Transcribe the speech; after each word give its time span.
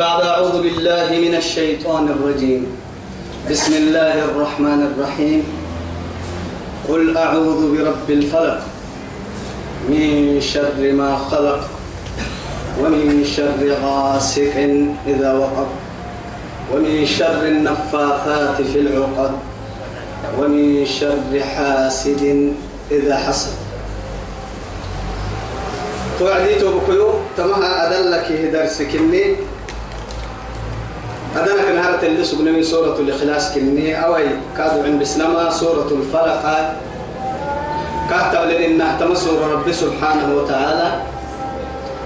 بعد 0.00 0.22
أعوذ 0.24 0.62
بالله 0.64 1.08
من 1.12 1.34
الشيطان 1.36 2.08
الرجيم. 2.08 2.64
بسم 3.50 3.72
الله 3.72 4.32
الرحمن 4.32 4.80
الرحيم. 4.88 5.44
قل 6.88 7.16
أعوذ 7.16 7.60
برب 7.68 8.08
الفلق. 8.08 8.60
من 9.92 10.40
شر 10.40 10.80
ما 10.96 11.20
خلق 11.28 11.68
ومن 12.80 13.24
شر 13.28 13.60
غاسق 13.60 14.56
إذا 15.06 15.30
وقب. 15.32 15.68
ومن 16.72 17.06
شر 17.06 17.42
النفاثات 17.44 18.56
في 18.72 18.78
العقد. 18.80 19.32
ومن 20.40 20.86
شر 20.88 21.28
حاسد 21.28 22.24
إذا 22.90 23.16
حسد. 23.16 23.52
توعدي 26.18 26.54
توبكيو 26.54 27.36
تمها 27.36 27.70
أدلك 27.84 28.48
درس 28.48 28.82
كني 28.82 29.49
أدلك 31.36 31.68
نهارة 31.68 32.06
اللي 32.06 32.50
من 32.52 32.62
سورة 32.62 32.96
الإخلاص 32.98 33.54
كني 33.54 34.04
أوي 34.04 34.24
كادوا 34.56 34.84
عند 34.84 35.00
بسلمة 35.02 35.50
سورة 35.50 35.88
الفلق. 35.90 36.44
كاتب 38.10 38.50
لنا 38.50 38.96
تم 39.00 39.14
سورة 39.14 39.52
رب 39.52 39.72
سبحانه 39.72 40.34
وتعالى. 40.34 41.02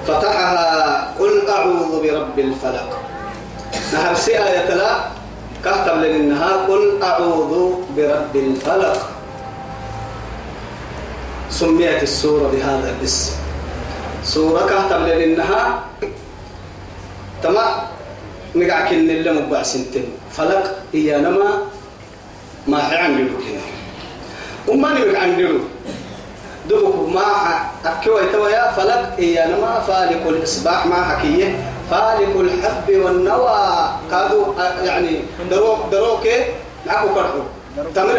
فتحها 0.07 1.09
قل 1.19 1.49
أعوذ 1.49 2.03
برب 2.03 2.39
الفلق. 2.39 2.89
نهر 3.93 4.15
سي 4.15 4.37
آية 4.37 4.75
لا. 4.75 4.91
كاتب 5.65 5.97
لنا 6.05 6.69
قل 6.69 7.03
أعوذ 7.03 7.73
برب 7.97 8.35
الفلق. 8.37 8.99
سميت 11.51 12.03
السورة 12.03 12.51
بهذا 12.53 12.95
الاسم. 13.01 13.33
سورة 14.25 14.67
كاتب 14.67 15.07
لأنها 15.07 15.81
تما 17.43 17.65
نقع 18.55 18.89
كن 18.89 19.11
اللي 19.11 19.33
مبع 19.33 19.63
سنتين. 19.63 20.09
فلق 20.33 20.65
إيا 20.95 21.19
نما 21.19 21.51
ما 22.67 22.79
حيان 22.79 23.19
لدو 23.19 23.37
كنا 23.39 23.65
وما 24.69 24.89
نقع 24.95 25.19
عندلو 25.19 25.59
دبك 26.69 26.97
ما 27.15 27.27
أكيو 27.85 28.19
يتويا 28.19 28.73
فلق 28.73 29.19
إيا 29.19 29.47
نما 29.47 29.81
فالق 29.87 30.29
الإصباح 30.29 30.87
ما 30.87 30.99
حكيه. 31.05 31.49
فالق 31.91 32.35
الحب 32.41 32.89
والنوى. 32.89 33.61
كادو 34.11 34.55
يعني 34.85 35.21
دروك 35.51 35.79
دروك 35.93 36.25
نعكو 36.87 37.09
كرحو. 37.15 37.43
تمر 37.95 38.17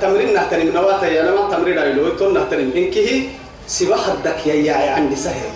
تمرين 0.00 0.34
نهتني 0.34 0.64
من 0.64 0.74
نواتا 0.74 1.06
يا 1.06 1.22
لما 1.22 1.48
تمرين 1.48 1.78
أيلو 1.78 2.12
يتون 2.12 2.34
نهتني 2.34 2.62
إنكه 2.76 3.28
سبا 3.66 3.96
حدك 3.96 4.46
يا 4.46 4.74
عندي 5.00 5.16
سهل 5.16 5.48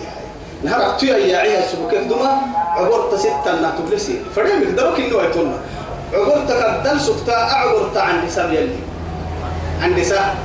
نهار 0.63 0.89
أكتو 0.89 1.05
يا 1.05 1.17
يا 1.17 1.37
عيا 1.37 1.61
سبوك 1.69 1.95
دما 1.95 2.31
عبور 2.77 3.11
تسيت 3.11 3.47
أنا 3.47 3.77
تبلسي. 3.77 4.19
فريم 4.35 4.61
يقدروا 4.63 4.97
كنوا 4.97 5.23
يتونا. 5.23 5.59
عبور 6.13 6.39
تقدم 6.47 6.97
سكتا 6.99 7.33
أعبر 7.33 7.89
تا 7.93 7.99
عندي 7.99 8.29
سهل 8.29 8.53
يلي. 8.53 8.79
عندي 9.81 10.03
سهل 10.03 10.35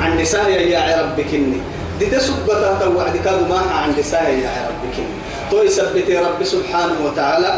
عندي 0.00 0.24
سهل 0.24 0.50
يا 0.50 0.80
يا 0.80 1.02
ربي 1.02 1.24
كني. 1.24 1.60
دي 1.98 2.06
تسبتا 2.06 2.78
توعد 2.80 3.16
كادو 3.24 3.44
ما 3.48 3.60
عندي 3.82 4.02
سهل 4.02 4.38
يا 4.44 4.68
ربي 4.68 4.88
كني. 4.96 5.16
تو 5.50 5.62
يثبت 5.62 6.10
ربي 6.10 6.44
سبحانه 6.44 6.96
وتعالى. 7.04 7.52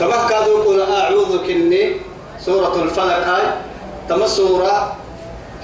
تمكى 0.00 0.34
قل 0.66 0.80
أعوذ 0.80 1.32
كني. 1.46 2.08
سورة 2.38 2.74
الفلق 2.82 3.18
هاي 3.28 3.46
تم 4.08 4.26
سورة 4.26 4.96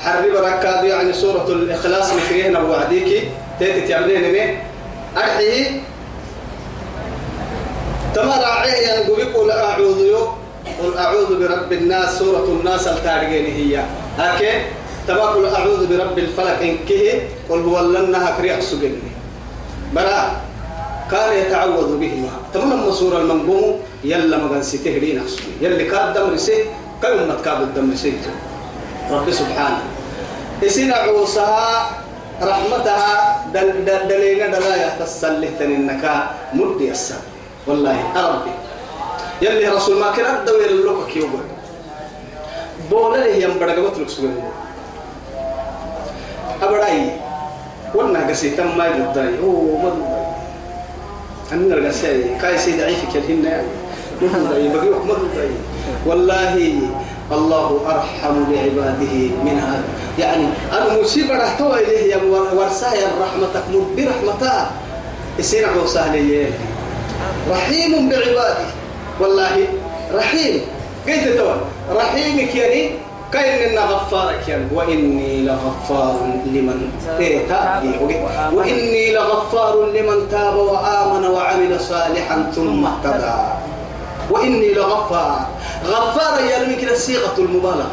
حرب 0.05 0.35
ركاد 0.37 0.85
يعني 0.85 1.13
سورة 1.13 1.49
الإخلاص 1.49 2.13
مكريهنا 2.13 2.61
وعديك 2.61 3.29
تيتي 3.59 3.89
تعملين 3.89 4.33
مين 4.33 4.59
أرحي. 5.17 5.81
تم 8.15 8.29
راعيه 8.29 8.77
ينقل 8.89 9.33
قل 9.33 9.51
أعوذ 9.51 10.01
يو. 10.07 10.29
قل 10.83 10.99
أعوذ 10.99 11.31
برب 11.41 11.73
الناس 11.73 12.19
سورة 12.19 12.45
الناس 12.45 12.89
التارجين 12.89 13.47
هي. 13.57 13.85
هكي 14.19 14.53
تم 15.09 15.17
قل 15.17 15.47
أعوذ 15.47 15.87
برب 15.89 16.19
الفلق 16.19 16.59
إنكه 16.61 17.23
قل 17.49 17.61
هو 17.63 17.81
لنها 17.81 18.37
كريح 18.39 18.61
سجني. 18.61 19.09
برا. 19.95 20.41
كان 21.11 21.33
يتعوذ 21.33 21.97
بهما. 21.97 22.33
تمام 22.55 22.93
سورة 22.93 23.19
المنبوم 23.19 23.81
يلا 24.05 24.37
ما 24.37 24.49
قنسيته 24.53 24.91
لينا 24.91 25.23
يلي 25.61 25.85
كاد 25.85 26.13
دم 26.13 26.31
رسي 26.37 26.69
كيوم 27.03 27.29
ما 27.29 27.35
تكاد 27.41 27.61
الدم 27.73 27.93
رسيته 27.93 28.33
رب 29.11 29.31
سبحانه. 29.31 29.94
إسنا 30.67 30.95
عوسها 30.95 31.91
رحمتها 32.43 33.37
دل 33.55 33.85
دل 33.85 34.09
دلينا 34.09 34.47
دلايا 34.47 34.97
تسلي 35.01 35.49
تنينك 35.59 36.05
مدي 36.55 36.91
السر 36.91 37.23
والله 37.67 37.97
ربي 38.17 38.55
يلي 39.43 39.69
رسول 39.69 39.97
ما 40.01 40.13
كان 40.17 40.35
الدوير 40.35 40.71
اللوكا 40.71 41.13
كيوبر 41.13 41.45
بولا 42.91 43.17
لي 43.17 43.43
ينبرق 43.43 43.79
بطلق 43.79 44.09
سوين. 44.09 44.45
أبراي 46.63 47.11
وأنا 47.95 48.29
قسيتا 48.29 48.65
ما 48.65 48.87
يدري 48.87 49.39
هو 49.43 49.77
ما 49.77 49.89
يدري 49.89 50.25
أنا 51.53 51.75
رجع 51.75 51.91
كاي 52.43 52.59
سيد 52.59 52.81
عيفك 52.81 53.17
الهنا 53.17 53.49
يعني. 53.49 53.69
والله 56.07 56.55
الله 57.33 57.81
أرحم 57.87 58.35
بعباده 58.51 59.15
من 59.45 59.59
هذا 59.59 59.85
يعني 60.19 60.47
أنا 60.73 61.01
مصيبة 61.01 61.37
رحتوا 61.37 61.77
إليه 61.77 62.13
يا 62.13 62.21
ورسايا 62.57 63.09
رحمتك 63.23 63.65
مد 63.73 63.97
برحمتها 63.97 64.71
يصير 65.39 65.87
سهل 65.87 66.47
رحيم 67.51 68.09
بعباده. 68.09 68.67
والله 69.21 69.67
رحيم. 70.15 70.61
قلت 71.09 71.29
توا 71.39 71.55
رحيمك 71.97 72.55
يعني 72.55 72.91
كاين 73.33 73.71
إن 73.71 73.79
غفارك 73.79 74.49
يعني. 74.49 74.65
وإني 74.75 75.43
لغفار 75.43 76.17
لمن 76.47 76.91
إيه 77.19 77.49
تاب 77.49 77.83
وإني 78.53 79.13
لغفار 79.13 79.87
لمن 79.87 80.29
تاب 80.31 80.57
وآمن 80.57 81.25
وعمل 81.27 81.81
صالحا 81.81 82.53
ثم 82.55 82.87
اهتدى. 82.87 83.35
وإني 84.31 84.75
لغفار. 84.75 85.47
غفار 85.85 86.41
يلمي 86.45 86.77
كده 86.77 86.95
صيغة 86.95 87.35
المبالغة. 87.39 87.91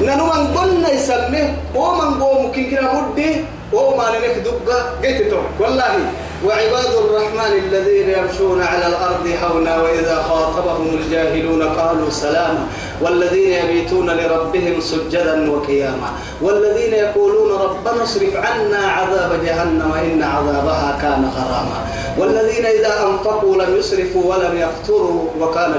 نانو 0.00 0.24
من 0.26 0.58
قلنا 0.58 0.90
يسميه 0.92 1.56
ومن 1.74 2.22
قوم 2.22 2.46
ممكن 2.46 2.70
كده 2.70 2.92
مدي 2.92 3.44
وما 3.72 4.10
نلك 4.18 4.36
دقة 4.44 4.78
قلت 5.04 5.34
والله 5.60 5.94
وعباد 6.44 6.92
الرحمن 7.04 7.52
الذين 7.58 8.10
يمشون 8.10 8.62
على 8.62 8.86
الأرض 8.86 9.26
هونا 9.42 9.82
وإذا 9.82 10.22
خاطبهم 10.22 10.98
الجاهلون 10.98 11.62
قالوا 11.62 12.10
سلاما 12.10 12.66
والذين 13.00 13.50
يبيتون 13.50 14.10
لربهم 14.10 14.80
سجدا 14.80 15.50
وقياما. 15.50 16.10
والذين 16.42 16.94
يقولون 16.94 17.60
ربنا 17.60 18.02
اصرف 18.02 18.36
عنا 18.36 18.78
عذاب 18.78 19.44
جهنم 19.44 19.92
إن 19.92 20.22
عذابها 20.22 20.98
كان 21.02 21.30
غراما. 21.36 21.78
والذين 22.18 22.66
إذا 22.66 23.06
أنفقوا 23.06 23.56
لم 23.56 23.76
يسرفوا 23.76 24.34
ولم 24.34 24.58
يقتروا 24.58 25.24
وكان 25.40 25.72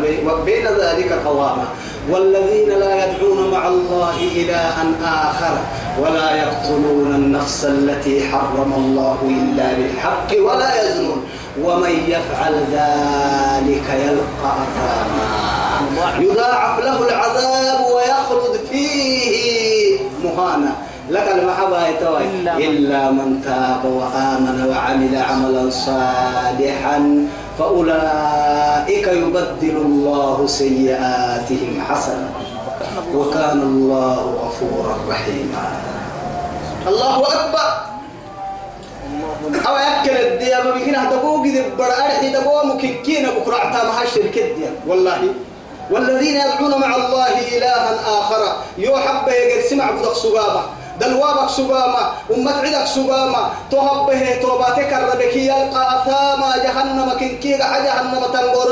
بين 0.45 0.67
ذلك 0.67 1.11
قواما. 1.25 1.65
والذين 2.11 2.69
لا 2.69 3.05
يدعون 3.05 3.51
مع 3.51 3.67
الله 3.67 4.17
إلها 4.35 4.83
آخر 5.03 5.57
ولا 6.01 6.35
يقتلون 6.35 7.15
النفس 7.15 7.65
التي 7.65 8.29
حرم 8.29 8.73
الله 8.73 9.17
إلا 9.23 9.73
بالحق 9.73 10.29
ولا 10.45 10.83
يزنون. 10.83 11.23
ومن 11.63 11.93
يفعل 12.07 12.53
ذلك 12.53 13.87
يلقى 14.05 14.51
أثاما. 14.65 15.25
يضاعف 16.19 16.79
له 16.79 17.07
العذاب 17.07 17.79
ويخلد 17.95 18.59
فيه 18.71 19.99
مهانا. 20.23 20.73
لك 21.09 21.27
المحبة 21.35 22.17
إلا 22.57 23.11
من 23.11 23.41
تاب 23.45 23.85
وآمن 23.85 24.57
وعمل 24.69 25.13
عملا 25.29 25.69
صالحا. 25.69 26.97
فأولئك 27.59 29.07
يبدل 29.07 29.77
الله 29.77 30.47
سيئاتهم 30.47 31.81
حسنا 31.89 32.29
وكان 33.15 33.59
الله 33.61 34.15
غفورا 34.43 34.95
رحيما. 35.09 35.65
الله 36.87 37.23
أكبر. 37.23 37.67
أو 39.67 39.75
يأكل 39.75 40.17
الديابة 40.17 40.71
بكنا 40.71 41.09
تقوى 41.11 41.49
قد 41.49 41.77
برأرحي 41.77 42.31
تقوى 42.31 42.63
مككين 42.63 43.25
بكرة 43.29 43.55
عتامها 43.55 44.03
الشركة 44.03 44.55
والله. 44.87 45.21
والذين 45.91 46.35
يدعون 46.35 46.81
مع 46.81 46.95
الله 46.95 47.57
إلها 47.57 47.99
آخر. 48.19 48.55
يوحب 48.77 49.27
يقسم 49.27 49.81
عبدك 49.81 50.13
سقامة 50.13 50.61
دلوابك 50.99 51.49
سقامة 51.49 52.03
ومتعدك 52.29 52.85
سقامة 52.85 53.49
تهبه 53.71 54.41
توباتك 54.41 54.93
الربك 54.93 55.35
يلقى 55.35 55.83
أثاما 55.95 56.57
جهنم 56.57 57.09
كنكيغ 57.19 57.57
جهنم 57.57 58.23
تنقر 58.33 58.69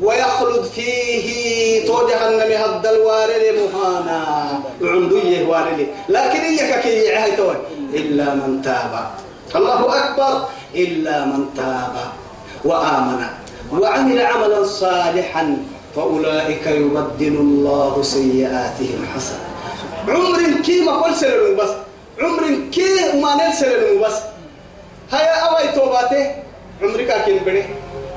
ويخلد 0.00 0.64
فيه 0.74 1.86
تو 1.86 2.08
جهنم 2.08 2.50
هد 2.52 2.86
الوارل 2.86 3.44
مهانا 3.60 4.22
عنديه 4.82 5.46
وارل 5.46 5.86
لكن 6.08 6.40
إياك 6.40 6.82
كي 6.82 6.88
يعهي 6.88 7.36
إلا 7.94 8.34
من 8.34 8.62
تاب. 8.62 9.10
الله 9.56 9.98
أكبر. 9.98 10.48
إلا 10.74 11.24
من 11.24 11.46
تاب 11.56 11.94
وآمن 12.64 13.26
وعمل 13.72 14.26
عملا 14.26 14.64
صالحا 14.64 15.56
فأولئك 15.96 16.66
يبدل 16.66 17.36
الله 17.36 18.02
سيئاتهم 18.02 19.06
حسنة. 19.14 19.53
عمر 20.08 20.60
كي 20.64 20.80
ما 20.80 20.92
قل 20.92 21.14
سلم 21.14 21.56
بس. 21.56 21.70
عمر 22.20 22.42
كي 22.72 22.84
وما 23.14 23.34
نل 23.34 23.52
سلم 23.54 24.02
بس. 24.02 24.16
هيا 25.12 25.34
أوي 25.34 25.72
توباته. 25.72 26.30
عمرك 26.82 27.24
كين 27.24 27.38
بدي 27.38 27.62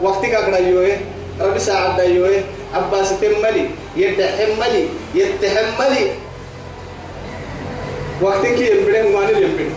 وقتك 0.02 0.32
كذا 0.32 0.58
يوه. 0.58 0.98
ربي 1.42 1.60
ساعد 1.60 2.00
يوه. 2.00 2.44
عباس 2.74 3.10
تملي. 3.22 3.70
يتحملي 3.98 4.88
يتحملي 5.16 6.12
وقتك 8.22 8.60
ينبدي 8.60 9.02
وما 9.02 9.26
نل 9.26 9.44
ينبدي 9.44 9.70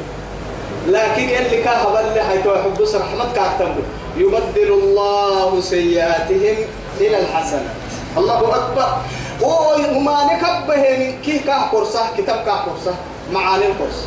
لكن 0.89 1.23
يلي 1.23 1.63
كاها 1.63 1.89
بل 1.93 2.21
حيث 2.21 2.47
يحبس 2.47 2.95
رحمتك 2.95 3.39
أكتم 3.39 3.75
يبدل 4.17 4.73
الله 4.73 5.61
سيئاتهم 5.61 6.57
إلى 7.01 7.19
الحسنات. 7.21 7.77
الله 8.17 8.41
أكبر. 8.57 8.89
وما 9.43 10.25
نكبه 10.35 10.77
من 10.99 11.23
كي 11.25 11.39
كاه 11.39 11.71
كورسة 11.71 12.01
كتاب 12.19 12.45
كاه 12.45 12.65
كورسة 12.65 12.95
معاني 13.33 13.67
الكورس 13.67 14.05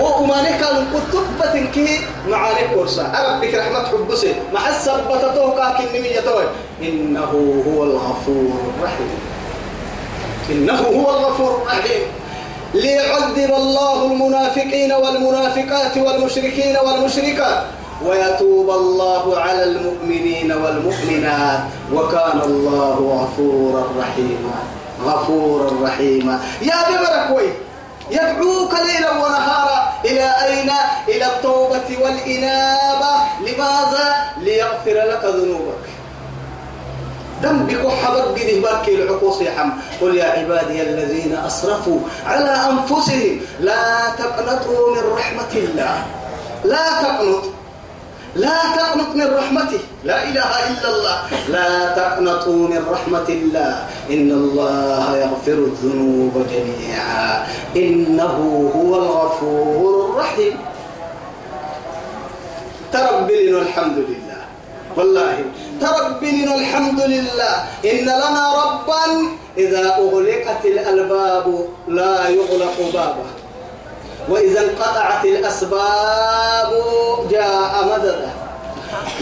وما 0.00 0.42
نكال 0.42 0.84
كتبة 1.12 1.66
كي 1.74 2.00
معاني 2.28 2.66
الكورسة 2.66 3.02
أربك 3.02 3.54
رحمة 3.54 3.84
حبسه 3.88 4.34
مع 4.54 4.68
السبتة 4.68 5.34
توقع 5.34 5.72
كنمية 5.78 6.20
توي 6.20 6.44
إنه 6.82 7.62
هو 7.68 7.84
الغفور 7.84 8.52
الرحيم 8.78 9.10
إنه 10.50 10.74
هو 10.80 11.10
الغفور 11.10 11.62
الرحيم 11.62 12.02
ليعذب 12.74 13.54
الله 13.54 14.06
المنافقين 14.06 14.92
والمنافقات 14.92 15.96
والمشركين 15.96 16.76
والمشركات 16.86 17.62
ويتوب 18.06 18.70
الله 18.70 19.40
على 19.40 19.64
المؤمنين 19.64 20.52
والمؤمنات 20.52 21.60
وكان 21.94 22.40
الله 22.44 22.96
غفورا 23.22 23.84
رحيما. 24.00 24.56
غفورا 25.04 25.70
رحيما. 25.82 26.40
يا 26.62 26.76
بمركوي 26.88 27.48
يدعوك 28.10 28.72
ليلا 28.86 29.10
ونهارا. 29.10 29.92
إلى 30.04 30.30
أين؟ 30.46 30.70
إلى 31.08 31.26
التوبة 31.26 31.88
والإنابة. 32.02 33.12
لماذا؟ 33.40 34.14
ليغفر 34.40 34.96
لك 35.10 35.24
ذنوبك. 35.24 35.84
ذنبك 37.42 37.90
حبر 37.90 38.20
قده 38.20 38.60
باكي 38.62 38.94
العقوص 38.94 39.42
حم. 39.42 39.70
قل 40.00 40.16
يا 40.16 40.24
عبادي 40.24 40.82
الذين 40.82 41.38
أسرفوا 41.46 41.98
على 42.26 42.50
أنفسهم 42.70 43.40
لا 43.60 44.10
تقنطوا 44.18 44.94
من 44.94 45.02
رحمة 45.18 45.52
الله. 45.54 46.06
لا 46.64 47.02
تقنط. 47.02 47.61
لا 48.36 48.58
تقنط 48.76 49.16
من 49.16 49.28
رحمته. 49.34 49.80
لا 50.04 50.24
إله 50.24 50.50
إلا 50.68 50.88
الله. 50.88 51.18
لا 51.48 51.94
تقنطوا 51.94 52.68
من 52.68 52.82
رحمة 52.90 53.28
الله. 53.28 53.72
إن 54.10 54.30
الله 54.30 55.16
يغفر 55.16 55.58
الذنوب 55.68 56.46
جميعا. 56.52 57.46
إنه 57.76 58.36
هو 58.76 58.92
الغفور 58.96 60.10
الرحيم. 60.10 60.54
تربلنا 62.92 63.58
الحمد 63.58 63.98
لله. 63.98 64.40
والله 64.96 65.44
تربلنا 65.80 66.54
الحمد 66.54 67.00
لله. 67.00 67.54
إن 67.84 68.04
لنا 68.04 68.44
ربا 68.64 69.04
إذا 69.58 69.96
أغلقت 69.96 70.64
الألباب 70.64 71.66
لا 71.88 72.28
يغلق 72.28 72.76
بابه 72.94 73.41
وإذا 74.28 74.60
انقطعت 74.60 75.24
الأسباب 75.24 76.70
جاء 77.30 77.72
مددة. 77.92 78.30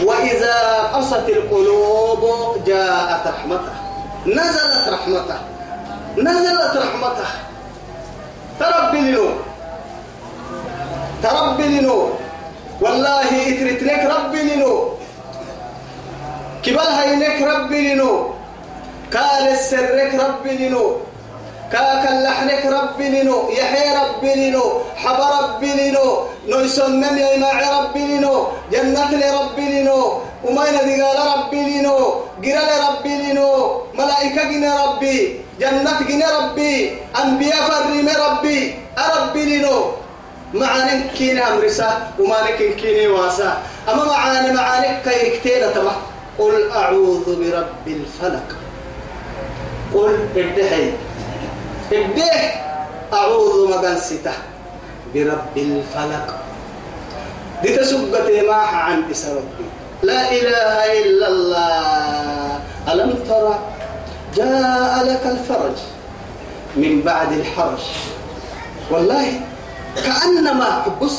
وإذا 0.03 0.57
قست 0.93 1.29
القلوب 1.29 2.23
جاءت 2.65 3.27
رحمته. 3.27 3.73
نزلت 4.25 4.85
رحمته. 4.89 5.37
نزلت 6.17 6.77
رحمته. 6.77 7.29
تربي 8.59 8.99
لنو 8.99 9.29
تربي 11.23 11.63
لنو 11.63 12.09
والله 12.81 13.29
اترتلك 13.49 14.01
ربي 14.15 14.41
لنو 14.43 14.73
كبالها 16.63 17.13
إنك 17.13 17.41
ربي 17.41 17.93
لنو 17.93 18.33
قال 19.13 19.47
السرك 19.47 20.11
ربي 20.13 20.57
لنو 20.57 20.97
كاك 21.71 22.03
اللحنك 22.11 22.65
ربي 22.65 23.07
لنو 23.09 23.49
يحيى 23.49 23.89
ربي 24.01 24.31
لنو 24.35 24.65
حب 24.95 25.19
ربي 25.39 25.71
لنو 25.79 26.05
نيسنم 26.47 27.17
يا 27.17 27.37
معي 27.37 27.65
ربي 27.79 28.03
لنو 28.11 28.47
جنة 28.71 29.11
لربي 29.21 29.65
لنو 29.73 29.99
وما 30.43 30.67
ينادي 30.67 31.01
قال 31.01 31.19
ربي 31.33 31.61
لنو 31.71 31.97
قرى 32.43 32.75
ربي 32.87 33.13
لنو 33.23 33.49
ملائكة 33.93 34.43
جنا 34.51 34.85
ربي 34.85 35.39
جنة 35.59 35.97
جنا 36.09 36.27
ربي 36.39 36.97
أنبياء 37.23 37.61
فريم 37.69 38.07
ربي 38.25 38.75
أربي 38.97 39.43
لنو. 39.45 39.77
معاني 40.53 41.09
كينا 41.17 41.53
أمرسا 41.53 41.89
ومانك 42.19 42.59
كيني 42.75 43.07
واسا. 43.07 43.57
أما 43.89 44.03
معاني 44.05 44.51
معاني 44.53 44.87
كيكتين 45.05 45.73
تما. 45.75 45.95
قل 46.39 46.71
أعوذ 46.71 47.25
برب 47.39 47.85
الفلك 47.87 48.49
قل 49.93 50.13
ادحي 50.35 50.91
إبه 51.93 52.39
أعوذ 53.13 53.69
مغنسته 53.69 54.31
برب 55.13 55.57
الفلق 55.57 56.27
دي 57.63 57.69
تسبت 57.77 58.31
ما 58.47 58.53
عن 58.53 58.97
ربي 59.03 59.65
لا 60.03 60.31
إله 60.31 61.01
إلا 61.03 61.27
الله 61.27 62.59
ألم 62.93 63.11
ترى 63.29 63.59
جاء 64.35 65.03
لك 65.03 65.23
الفرج 65.25 65.77
من 66.75 67.01
بعد 67.01 67.31
الحرج 67.31 67.83
والله 68.91 69.27
كأنما 70.05 70.85
بص 71.01 71.17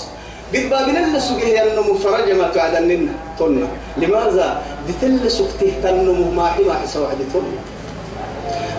بابنا 0.52 1.04
اللي 1.04 1.20
سقيه 1.20 1.62
أنه 1.62 1.94
فرج 1.94 2.30
ما 2.32 2.48
تعدننا 2.48 3.12
تنا 3.38 3.68
لماذا 3.96 4.62
دي 4.86 4.92
تل 5.00 5.30
سقته 5.30 5.72
تنمو 5.82 6.30
ما 6.32 6.46
حما 6.48 6.74
حسوا 6.74 7.08
عدي 7.08 7.24
تنا 7.32 7.60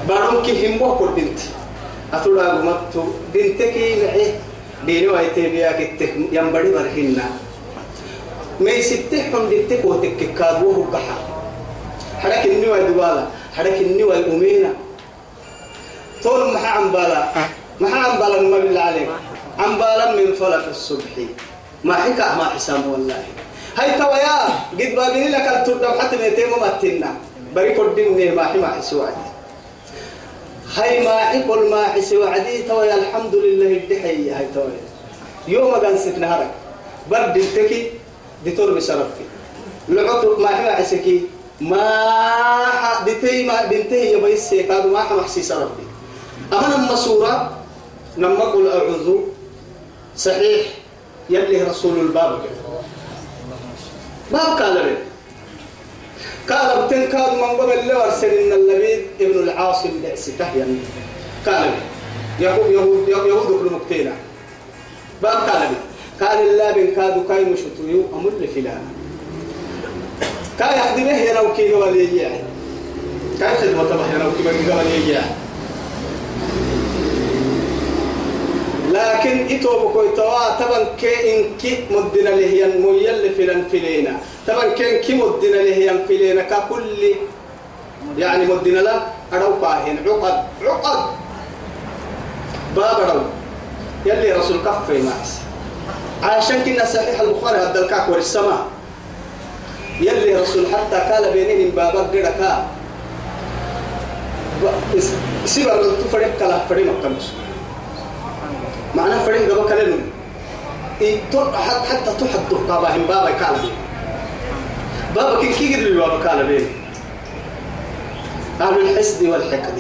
بارون 0.10 0.44
كي 0.46 0.68
هم 0.68 0.78
بوكو 0.78 1.06
بنتي 1.08 1.50
أتولا 2.14 2.48
قمتو 2.52 3.04
بنتكي 3.34 4.06
معي 4.06 4.26
ديني 4.86 5.08
وايتي 5.08 5.50
بياك 5.50 5.80
التك 5.82 6.14
ينبري 6.32 6.72
برهنا 6.72 7.26
ما 8.60 8.72
يستحهم 8.72 9.50
دتك 9.52 9.86
وتك 9.86 10.20
كابوه 10.40 10.78
بحر 10.94 11.20
حرك 12.22 12.46
النوى 12.46 12.80
دوالا 12.88 13.26
حرك 13.58 13.78
النوى 13.82 14.16
أمينة 14.26 14.74
طول 16.24 16.54
محا 16.54 16.68
عم 16.68 16.92
بالا 16.92 17.22
محا 17.82 17.98
عم 17.98 18.14
بالا 18.20 18.42
ما 18.42 18.58
بالله 18.58 19.08
عم 19.60 19.72
بالا 19.78 20.06
من 20.16 20.34
فلك 20.34 20.66
الصبح 20.70 21.14
ما 21.84 21.94
حكى 21.94 22.28
ما 22.38 22.46
حسام 22.46 22.92
والله 22.92 23.24
هاي 23.78 23.90
تويا 24.00 24.36
قد 24.80 24.96
بابيني 24.96 25.30
لك 25.30 25.48
التردو 25.48 26.00
حتى 26.00 26.16
ميتين 26.18 26.54
ومتنا 26.54 27.12
بريكو 27.56 27.82
الدين 27.86 28.36
ما 28.36 28.44
حي 28.46 28.58
ما 28.58 28.68
حسوعدي 28.68 29.33
هاي 30.76 31.04
ما 31.06 31.18
حكل 31.18 31.70
ما 31.70 31.84
حسي 31.84 32.18
وعدي 32.18 32.64
توي 32.64 32.94
الحمد 32.94 33.36
لله 33.36 33.78
الدحي 33.78 34.32
هاي 34.32 34.48
توي. 34.54 34.78
يوم 35.48 35.78
كان 35.82 35.98
ستنا 35.98 36.36
هرك 36.36 36.52
برد 37.12 37.38
التكي 37.38 37.92
ديتور 38.44 38.74
بشرفك. 38.74 39.28
لعطر 39.90 40.40
ما 40.40 40.48
حما 40.48 40.72
حسكي 40.76 41.22
ما 41.62 43.04
دتي 43.06 43.46
ما 43.46 43.66
بنتهي 43.66 44.12
يا 44.12 44.18
بيس 44.18 44.50
كادو 44.54 44.90
ما 44.90 45.04
حما 45.04 45.24
حسي 45.24 45.54
أما 45.54 46.76
لما 46.76 46.96
سورة 46.96 47.58
لما 48.18 48.44
قل 48.44 48.68
أعوذ 48.68 49.08
صحيح 50.18 50.68
يلي 51.30 51.64
رسول 51.64 52.00
الباب. 52.00 52.40
باب 54.32 54.62
قال 54.62 54.76
له 54.76 54.98
قال 56.50 56.86
بتن 56.86 57.06
كاد 57.06 57.34
من 57.34 57.44
قبل 57.44 57.80
اللي 57.80 57.94
ورسل 57.94 58.28
إن 58.28 58.52
اللبيد 58.52 59.02
ابن 59.22 59.40
العاصم 59.40 59.90
بعسته 60.04 60.58
يعني 60.58 60.78
قال 61.46 61.72
يهود 62.40 62.72
يهود 62.72 63.08
يهود 63.28 63.48
كل 63.48 63.74
مكتينا 63.76 64.12
باب 65.22 65.38
قال 65.38 65.70
قال 66.22 66.40
الله 66.50 66.72
بن 66.72 66.96
كادو 66.96 67.24
كاي 67.28 67.46
مشتويو 67.46 68.04
أمر 68.14 68.32
فلان. 68.56 68.82
كاي 70.60 70.80
يخدمه 70.80 71.18
يا 71.18 71.42
نوكي 71.42 71.74
قبل 71.74 71.98
يجي 71.98 72.28
كاي 73.40 73.58
خدمة 73.58 73.84
تبع 73.84 74.06
يا 74.14 74.18
نوكي 74.18 74.72
قبل 74.72 74.88
يجي 74.88 75.20
لكن 78.92 79.56
إتو 79.56 79.88
بكوي 79.88 80.10
توا 80.16 80.60
تبن 80.60 80.86
كي 81.02 81.16
إن 81.40 81.58
كي 81.62 81.78
مدنا 81.92 82.30
له 82.30 82.46
ينمو 82.46 82.94
يلي 82.94 83.30
فلان 83.30 83.64
فينا 83.72 84.18
تبن 84.48 84.74
كي 84.76 85.00
كي 85.00 85.14
مدنا 85.14 85.56
له 85.56 85.76
ين 85.76 86.06
فينا 86.08 86.42
ككل 86.42 87.16
يعني 88.18 88.46
مدنا 88.46 88.80
لا 88.80 88.96
أدو 89.34 89.54
باهن 89.62 89.98
عقد 90.08 90.44
عقد 90.64 91.10
باب 92.76 93.00
أدو 93.10 93.22
يلي 94.06 94.32
رسول 94.32 94.58
كف 94.58 94.90
معس 94.90 95.40
عشان 96.24 96.64
كنا 96.64 96.86
صحيح 96.86 97.20
البخاري 97.20 97.58
هذا 97.58 97.80
الكعك 97.86 98.10
والسماء 98.10 98.68
يلي 100.00 100.36
رسول 100.36 100.66
حتى 100.68 100.96
قال 100.96 101.34
بينين 101.34 101.70
بابا 101.70 102.00
قرقا 102.00 102.68
سيبا 105.46 105.74
تفرق 106.02 106.40
كلا 106.40 106.60
فريق 106.70 106.86
مكانش 107.00 107.24
معناه 108.96 109.26
فريق 109.26 109.52
قبل 109.52 109.70
كلام 109.70 110.00
حتى 111.54 111.88
حتى 111.90 112.12
تحد 112.20 112.68
بابا 112.68 112.96
هم 112.96 113.02
بابا 113.08 113.46
قال 113.46 113.56
بابا 115.16 115.42
كي 115.42 115.54
كي 115.54 115.94
بابا 115.94 116.30
قال 116.30 116.46
بيه 116.48 116.66
أهل 118.62 118.80
الحسد 118.82 119.24
والحقد. 119.24 119.78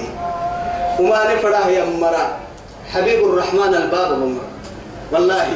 وما 0.99 1.35
نفراه 1.35 1.67
يا 1.67 1.85
مرا. 1.85 2.37
حبيب 2.93 3.25
الرحمن 3.25 3.73
الباب 3.75 4.11
هم. 4.11 4.37
والله 5.11 5.47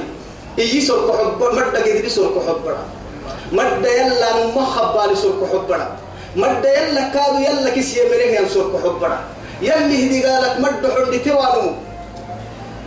إيجي 0.59 0.81
سرق 0.81 1.07
حب 1.17 1.41
مرد 1.41 1.75
قدري 1.75 2.09
سرق 2.09 2.35
حب 2.47 2.65
مرد 3.51 3.85
يلا 3.85 4.47
مخبى 4.55 5.13
لسرق 5.13 5.41
حب 5.53 5.69
مرد 6.35 6.65
يلا 6.65 7.03
كادو 7.13 7.37
يلا 7.37 7.69
كيس 7.69 7.97
يمره 7.97 8.37
يم 8.37 8.47
سرق 8.49 8.73
حب 8.83 9.01
يلي 9.61 9.97
هدي 10.07 10.25
قالك 10.25 10.59
مرد 10.59 10.83
حد 10.85 11.13
توانو. 11.25 11.71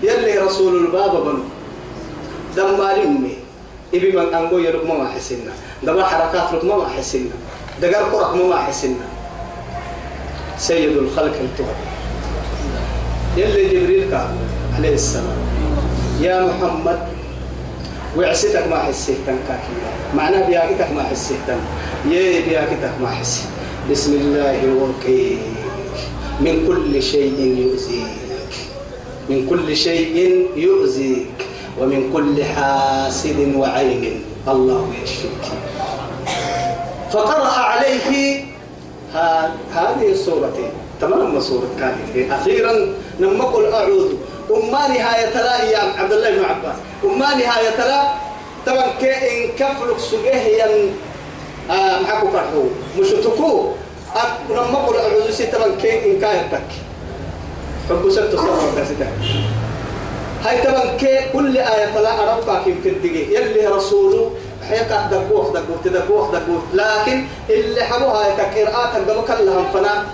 يلي 0.02 0.38
رسول 0.38 0.86
الباب 0.86 1.12
بنو. 1.24 1.44
دمار 2.56 3.02
أمي. 3.02 3.39
إبي 3.94 4.12
من 4.12 4.34
أنقو 4.34 4.58
يرق 4.58 4.86
ما 4.86 5.08
حسنا 5.08 5.52
دبا 5.82 6.04
حركات 6.04 6.54
رق 6.54 6.64
ما 6.64 6.88
حسنا 6.88 7.34
دقر 7.82 8.04
قرق 8.12 8.34
ما 8.34 8.56
حسنا 8.56 9.06
سيد 10.58 10.96
الخلق 10.96 11.36
التوب. 11.40 11.66
يلي 13.36 13.68
جبريل 13.68 14.14
قال 14.14 14.28
عليه 14.76 14.94
السلام. 14.94 15.40
يا 16.20 16.44
محمد 16.44 17.00
وعسيتك 18.16 18.68
ما 18.68 18.78
حسيتن 18.78 19.38
كاكي. 19.48 19.72
معناه 20.16 20.46
بياكتك 20.46 20.92
ما 20.92 21.02
حسيتن 21.02 21.60
يا 22.10 22.44
بياكتك 22.44 22.92
ما 23.00 23.08
حسيت. 23.08 23.48
بسم 23.90 24.12
الله 24.12 24.64
الرحيم 24.64 25.40
من 26.40 26.68
كل 26.68 27.02
شيء 27.02 27.40
يؤذيك. 27.40 28.52
من 29.32 29.46
كل 29.48 29.76
شيء 29.76 30.46
يؤذيك. 30.56 31.39
ومن 31.78 32.10
كل 32.12 32.44
حاسد 32.44 33.54
وعين 33.56 34.24
الله 34.48 34.94
يشفيك 35.02 35.44
فقرأ 37.12 37.48
عليه 37.48 38.44
هذه 39.74 40.06
السورة 40.08 40.52
تمام؟ 41.00 41.40
سورة 41.40 41.68
كانت 41.80 42.32
أخيرا 42.32 42.72
لما 43.20 43.44
قل 43.44 43.72
أعوذ. 43.72 44.12
وما 44.50 44.88
نهاية 44.88 45.34
لا 45.34 45.62
يا 45.64 45.78
عبد 45.98 46.12
الله 46.12 46.30
بن 46.30 46.44
عباس. 46.44 46.76
وما 47.04 47.34
نهاية 47.34 47.76
لا. 47.78 48.02
طبعا 48.66 48.86
كإن 49.00 49.48
كفلك 49.58 49.98
سجيه 49.98 50.62
ين 50.64 50.92
آه 51.70 52.00
محكو 52.02 52.26
كرهو 52.28 52.62
مش 52.98 53.08
تكو. 53.08 53.72
لما 54.50 54.78
قل 54.78 54.96
أعوذ. 54.96 55.30
سي 55.30 55.46
طبعا 55.46 55.68
كإن 55.82 56.20
كايتك 56.20 56.68
رب 57.90 58.10
سبت 58.10 58.36
كاسدا 58.76 59.08
هاي 60.44 60.62
طبعا 60.62 60.96
كي 60.96 61.18
كل 61.32 61.56
آية 61.58 62.00
لا 62.00 62.34
أربعة 62.34 62.64
في 62.82 62.88
الدقيقة 62.88 63.40
يلي 63.40 63.66
رسوله 63.66 64.30
حيقع 64.68 65.06
دقوخ 65.06 65.50
دقوخ 65.52 65.80
تدقوخ 65.84 66.30
دقوخ 66.30 66.62
لكن 66.74 67.24
اللي 67.50 67.84
حبوها 67.84 68.26
آية 68.26 68.64
قراءة 68.64 68.98
قبك 68.98 69.40
لهم 69.40 69.64
فنا 69.74 70.04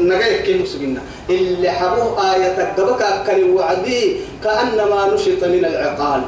نجايك 0.00 0.42
كي 0.42 0.58
مسجنا 0.62 1.00
اللي 1.30 1.70
حبوه 1.70 2.34
آية 2.34 2.72
قبك 2.76 3.26
كان 3.26 3.50
وعدي 3.50 4.16
كأنما 4.44 5.14
نشط 5.14 5.44
من 5.44 5.64
العقال. 5.64 6.22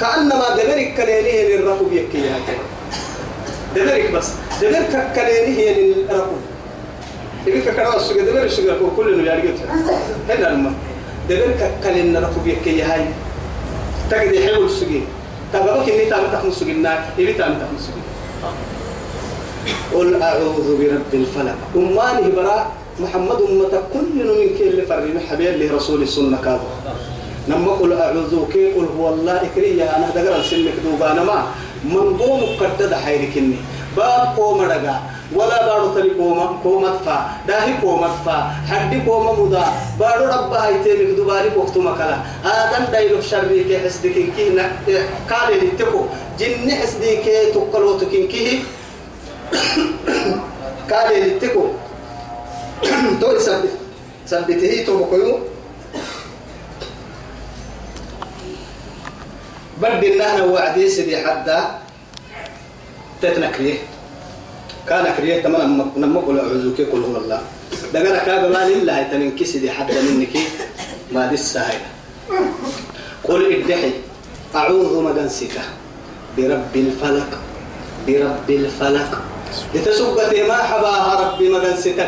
كأنما 0.00 0.44
دبرك 0.56 0.94
كلينيه 0.96 1.56
للركب 1.56 1.92
يكي 1.92 2.22
دبرك 3.76 4.10
بس. 4.10 4.28
دبرك 4.62 5.12
كلينيه 5.14 5.72
للركب 5.72 6.36
يبيك 7.46 7.76
كلام 7.76 7.96
السجى 7.96 8.20
دبر 8.20 8.42
السجى 8.42 8.72
كل 8.96 9.08
اللي 9.08 9.30
يارجت 9.30 9.58
هنا 10.28 10.72
لما 11.30 11.40
دبرك 11.40 11.74
كلين 11.84 12.16
ركب 12.16 12.46
يكي 12.46 12.82
هاي. 12.82 13.04
تجد 14.10 14.44
حلو 14.44 14.66
السجى 14.66 15.00
تبقى 15.52 15.84
كني 15.86 16.04
تام 16.10 16.24
تخمس 16.32 16.54
سجنا 16.54 17.04
يبي 17.18 17.32
تام 17.32 17.54
تخمس 17.54 17.80
سجنا 17.80 18.04
قل 19.94 20.22
أعوذ 20.22 20.78
برب 20.78 21.14
الفلق. 21.14 21.58
أماني 21.76 22.30
برا 22.36 22.72
محمد 23.00 23.38
أمة 23.48 23.82
كل 23.92 24.14
من 24.14 24.58
كل 24.58 24.86
فرد 24.86 25.20
حبيب 25.30 25.56
له 25.56 25.76
رسول 25.76 26.02
السنة 26.02 26.38
كابو. 26.44 26.68
نما 27.48 27.72
قل 27.72 27.92
أعوذ 27.92 28.52
كي 28.52 28.72
قل 28.72 28.88
هو 28.98 29.08
الله 29.14 29.42
إكريا 29.42 29.96
أنا 29.96 30.10
دقر 30.14 30.42
سنك 30.42 30.76
دوبانا 30.84 31.24
ما. 31.24 31.46
من 31.84 32.16
قوم 32.16 32.40
قدد 32.60 32.94
حيركني 32.94 33.56
باب 33.96 34.36
قوم 34.36 34.60
رجع 34.60 34.96
ولا 35.34 35.66
بارو 35.66 35.94
تري 35.94 36.10
قوم 36.14 36.38
قوم 36.64 36.98
فا 37.06 37.42
داهي 37.48 37.82
قوم 37.82 38.02
فا 38.24 38.54
حدي 38.70 39.02
قوم 39.06 39.26
مدا. 39.40 39.64
بارو 40.00 40.24
رب 40.24 40.52
هاي 40.52 40.74
تيمك 40.84 41.16
دوباري 41.16 41.50
وقت 41.56 41.76
مكلا. 41.78 42.18
آدم 42.44 42.84
دايلو 42.92 43.20
شربي 43.20 43.64
كي 43.64 43.78
حسدك 43.78 44.14
كي 44.36 44.54
نك 44.54 44.70
قال 45.30 45.50
لتكو. 45.58 46.00
جن 46.38 46.70
حسدك 46.70 47.26
تقلو 47.54 47.98
تكين 47.98 48.28
كي 48.28 48.62
قال 50.90 51.10
لتكو. 51.26 51.64
تو 53.20 53.38
سبت. 53.38 53.74
سبته 54.26 54.84
تو 54.86 55.04
بكيو 55.04 55.38
بدل 59.82 60.14
لنا 60.14 60.44
وعدي 60.44 60.88
سدي 60.88 61.16
حدا. 61.16 61.58
تتنكريه. 63.22 63.93
كان 64.88 65.14
كريه 65.16 65.42
تمام 65.42 65.92
نما 65.96 66.20
قول 66.20 66.38
اعوذ 66.38 66.76
كل 66.76 67.02
هو 67.02 67.16
الله. 67.16 67.40
دغنا 67.94 68.18
كاب 68.24 68.52
ما 68.52 68.68
لله 68.68 69.02
تنكسي 69.02 69.58
دي 69.58 69.70
حتى 69.70 70.02
منك. 70.02 70.34
ما 71.12 71.26
دي 71.26 71.34
السهل 71.34 71.80
قل 73.24 73.40
ادحي. 73.52 73.92
أعوذ 74.54 75.02
مدنسك. 75.02 75.56
برب 76.36 76.74
الفلق. 76.76 77.30
برب 78.06 78.48
الفلق. 78.50 79.10
لتسبت 79.74 80.32
ما 80.48 80.58
حباها 80.68 81.12
ربي 81.20 81.48
مدنسك 81.48 81.98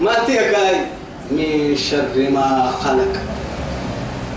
ما 0.00 0.14
تيكاي 0.26 0.76
من 1.30 1.76
شر 1.76 2.16
ما 2.30 2.72
خلق. 2.84 3.14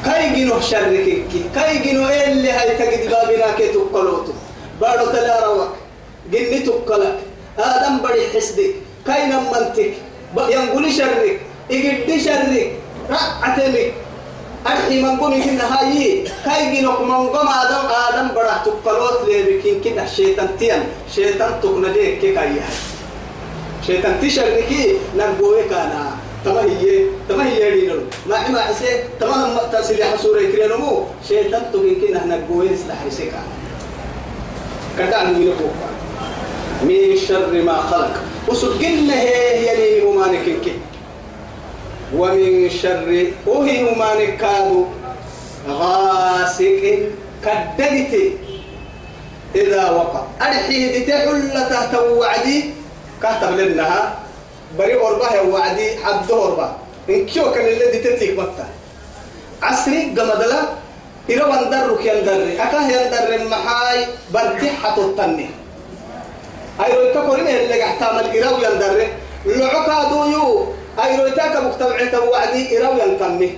كاي 0.05 0.35
جنو 0.35 0.59
شرك 0.59 1.07
كاي 1.55 1.77
جنو 1.77 2.03
اللي 2.09 2.51
هاي 2.51 2.69
تجد 2.75 3.09
بابنا 3.11 3.51
كي 3.57 3.67
تقلوتو 3.67 4.33
بارو 4.81 5.05
تلا 5.05 5.45
روك 5.45 5.69
جني 6.31 6.59
تقلك 6.59 7.19
آدم 7.59 7.97
بدي 7.97 8.27
حسدك 8.33 8.73
كاين 9.07 9.33
منتك 9.35 9.93
ينقل 10.37 10.91
شرك 10.91 11.39
يجد 11.69 12.09
شرك 12.25 12.71
رعتنك 13.09 13.93
أرحي 14.67 15.01
من 15.01 15.17
قومي 15.19 15.41
كنا 15.43 15.65
هاي 15.73 16.23
كاي 16.45 16.75
جنوك 16.75 17.01
من 17.01 17.27
قوم 17.35 17.47
آدم 17.47 17.83
آدم 18.07 18.27
بڑا 18.35 18.63
تقلوت 18.65 19.27
لي 19.27 19.43
بكين 19.43 19.81
كده 19.81 20.05
شيطان 20.05 20.49
تيان 20.59 20.83
شيطان 21.15 21.51
تقنليك 21.61 22.19
كي 22.19 22.31
كاي 22.35 22.55
شيطان 23.87 24.21
تشركي 24.21 24.97
نقوي 25.17 25.63
كانا 25.69 26.15
تمهي 26.45 27.05
تمهي 27.29 27.67
يدينو 27.67 27.99
ما 28.29 28.35
حما 28.37 28.61
حسي 28.61 29.03
تمام 29.19 29.57
تسيل 29.71 30.03
حسورة 30.03 30.41
كرينمو 30.51 31.03
شيطان 31.27 31.63
تقين 31.73 31.95
كنا 32.01 32.25
نقوي 32.25 32.69
كدان 34.97 35.33
من 35.33 35.53
فوق 35.59 35.92
من 36.83 37.17
شر 37.27 37.51
ما 37.61 37.77
خلق. 37.81 38.13
وسجلنا 38.47 39.13
هي 39.13 39.67
يلي 39.67 40.05
ممانك 40.05 40.47
ومن 42.15 42.69
شر 42.69 43.07
وهي 43.47 43.83
ممانك 43.83 44.37
كادو. 44.37 44.85
غاسق 45.67 46.83
كدلت 47.43 48.13
إذا 49.55 49.83
وقع. 49.89 50.23
أرحيه 50.41 51.07
تحل 51.07 51.69
تحت 51.69 51.93
وعدي. 51.95 52.75
كهتب 53.21 53.57
لنها 53.57 54.19
بري 54.77 54.95
أربعة 54.99 55.49
وعدي. 55.49 55.87
حد 56.03 56.31
أربعة 56.31 56.77
إن 57.09 57.25
كيو 57.25 57.51
كان 57.51 57.65
الذي 57.65 57.99
تتيك 57.99 58.39
متى 58.39 58.67
عصري 59.63 60.11
قمدلا. 60.11 60.61
إذا 61.29 61.45
وندرك 61.45 62.05
يندر 62.05 62.43
أكاه 62.59 62.87
يندر 62.91 63.35
المحاي. 63.35 63.99
بردي 64.33 64.69
حتو 64.69 65.01
التني 65.15 65.62
أيرو 66.81 67.01
يتكورين 67.01 67.47
اللي 67.47 67.81
قحتام 67.81 68.19
الإراو 68.19 68.55
يندر 68.57 69.07
لعكا 69.45 70.09
دويو 70.09 70.65
أيرو 71.03 71.25
يتاك 71.25 71.55
مجتمع 71.57 72.05
توعدي 72.11 72.79
إراو 72.79 72.93
ينكمي 72.97 73.57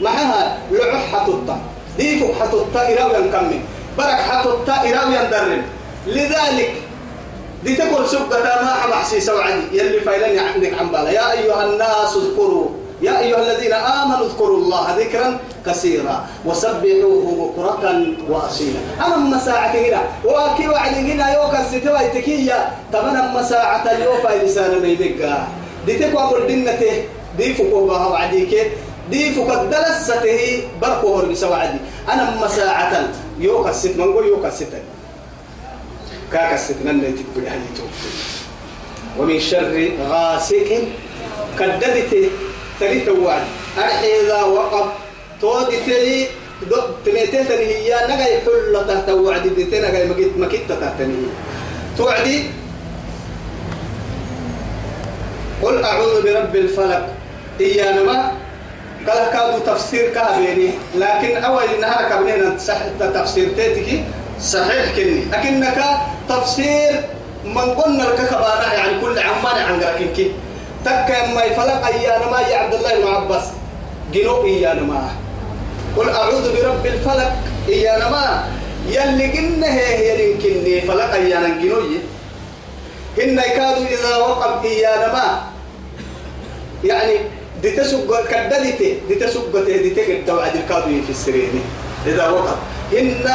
معها 0.00 0.58
لعح 0.70 1.14
التا 1.28 1.58
ديفو 1.98 2.34
حتو 2.40 2.62
التا 2.62 2.92
إراو 2.92 3.10
ينكمي 3.14 3.60
برك 3.98 4.20
التا 4.46 4.74
إراو 4.74 5.08
يندر 5.12 5.62
لذلك 6.06 6.72
دي 7.64 7.76
تقول 7.76 8.08
سبقة 8.08 8.62
ما 8.64 8.86
محسي 8.86 9.20
سوعدي. 9.20 9.62
يلي 9.72 10.00
فايلني 10.00 10.38
عندك 10.38 10.72
عن 10.78 10.88
بالا 10.88 11.10
يا 11.10 11.32
أيها 11.32 11.64
الناس 11.64 12.16
اذكروا 12.16 12.68
يا 13.02 13.18
أيها 13.18 13.40
الذين 13.40 13.72
آمنوا 13.72 14.26
اذكروا 14.26 14.56
الله 14.56 14.96
ذكرا 14.98 15.38
كثيرا 15.66 16.26
وسبحوه 16.46 17.26
بكرة 17.56 18.06
وأصيلا. 18.28 18.80
أنا 19.06 19.14
أما 19.14 19.38
ساعة 19.38 19.72
هنا 19.72 20.02
وأكي 20.24 20.68
وعد 20.68 20.94
هنا 20.94 21.34
يوكا 21.34 21.64
ستوى 21.68 22.08
تكية. 22.14 22.58
تمنى 22.92 23.18
أما 23.18 23.42
ساعة 23.42 23.90
اليوفا 23.92 24.44
لسانا 24.44 24.78
نيدقا 24.78 25.48
دي 25.86 25.98
تكوى 25.98 26.22
مردنته 26.22 27.04
دي 27.38 27.54
فكوها 27.54 28.06
وعديك. 28.06 28.54
دي 29.10 29.34
فكدلسته 29.34 30.62
بركوه 30.82 31.26
بسوعدي 31.26 31.78
أنا 32.12 32.28
أما 32.28 32.48
يوكا 33.40 33.72
ست 33.72 33.96
من 33.96 34.12
قول 34.12 34.26
يوكا 34.26 34.50
ست 34.50 34.72
كاكا 36.32 36.56
ست 36.56 36.76
نن 36.84 37.02
تكبر 37.02 37.48
هذه 37.48 37.90
ومن 39.18 39.40
شر 39.40 39.90
غاسق 40.08 40.70
كددت 41.58 42.30
تلي 42.80 43.00
توعد 43.00 43.42
أرحي 43.78 44.20
إذا 44.20 44.42
وقب. 44.42 44.86
تودي 45.40 45.76
تلي. 45.86 46.26
تميتين 47.06 47.46
هي 47.48 47.94
نجاي 48.08 48.40
حل 48.44 48.74
تحت 48.88 49.08
وعد 49.08 49.48
ديتين 49.56 49.84
نجاي 49.84 50.08
مكيت 50.08 50.36
مكيت 50.36 50.72
تحت 50.72 50.98
توعدي. 51.96 52.50
قل 55.62 55.84
أعوذ 55.84 56.22
برب 56.22 56.56
الفلق. 56.56 57.04
إيانا 57.60 58.02
ما 58.02 58.32
قال 59.08 59.30
كادو 59.32 59.58
تفسير 59.58 60.12
كهبيني 60.12 60.70
لكن 60.94 61.36
أول 61.36 61.80
نهار 61.80 62.08
كبنينا 62.08 62.56
تفسير 63.00 63.48
تيتك 63.56 64.04
صحيح 64.40 64.96
كني. 64.96 65.24
لكنك 65.32 65.78
تفسير 66.28 66.92
من 67.44 67.74
قلنا 67.74 68.02
لك 68.02 68.20
كبانا 68.28 68.74
يعني 68.74 69.00
كل 69.00 69.18
عمان 69.18 69.56
عن 69.64 69.80
ركنك 69.80 70.18
تك 70.84 71.08
ما 71.34 71.42
يفلق 71.44 71.86
أيانا 71.86 72.30
ما 72.30 72.40
يا 72.40 72.56
عبد 72.56 72.74
الله 72.74 72.92
بن 73.00 73.06
عباس. 73.06 73.44
جنو 74.12 74.44
إيانا 74.44 74.82
ما. 74.82 75.12
قل 75.96 76.08
أعوذ 76.08 76.44
برب 76.56 76.86
الفلق 76.86 77.32
إيانا 77.68 78.08
ما. 78.10 78.44
يلي 78.88 79.26
قلنا 79.32 79.74
هي 79.74 80.30
يمكنني 80.30 80.80
فلق 80.80 81.12
أيانا 81.12 81.48
جنوي 81.48 82.00
إن 83.22 83.38
يكادوا 83.38 83.86
إذا 83.86 84.16
وقب 84.16 84.64
إيانا 84.64 85.12
ما. 85.12 85.26
يعني 86.84 87.16
دي 87.62 87.70
تسوق 87.70 88.26
كدلته 88.28 88.96
دي 89.08 89.14
تسوق 89.14 89.52
دي 89.66 89.90
تقد 89.90 90.24
توعد 90.26 90.56
الكادو 90.56 91.02
في 91.06 91.10
السرير 91.10 91.50
إذا 92.06 92.28
وقب. 92.28 92.58
إن 92.98 93.26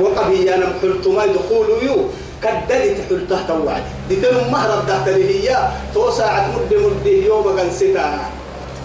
وقب 0.00 0.30
إيانا 0.30 0.66
محلت 0.66 1.06
ما 1.06 1.24
يدخول 1.24 1.68
يو. 1.82 2.08
كدلت 2.42 2.98
حلته 3.08 3.46
توعد 3.48 3.82
دي 4.08 4.16
تلو 4.16 4.40
مهرب 4.50 4.86
تحت 4.88 5.08
هي. 5.08 5.56
تو 5.94 6.10
ساعة 6.10 6.50
مد 6.54 6.74
مد 6.74 7.06
يوم 7.06 7.56
كان 7.56 7.70
ستا. 7.70 8.18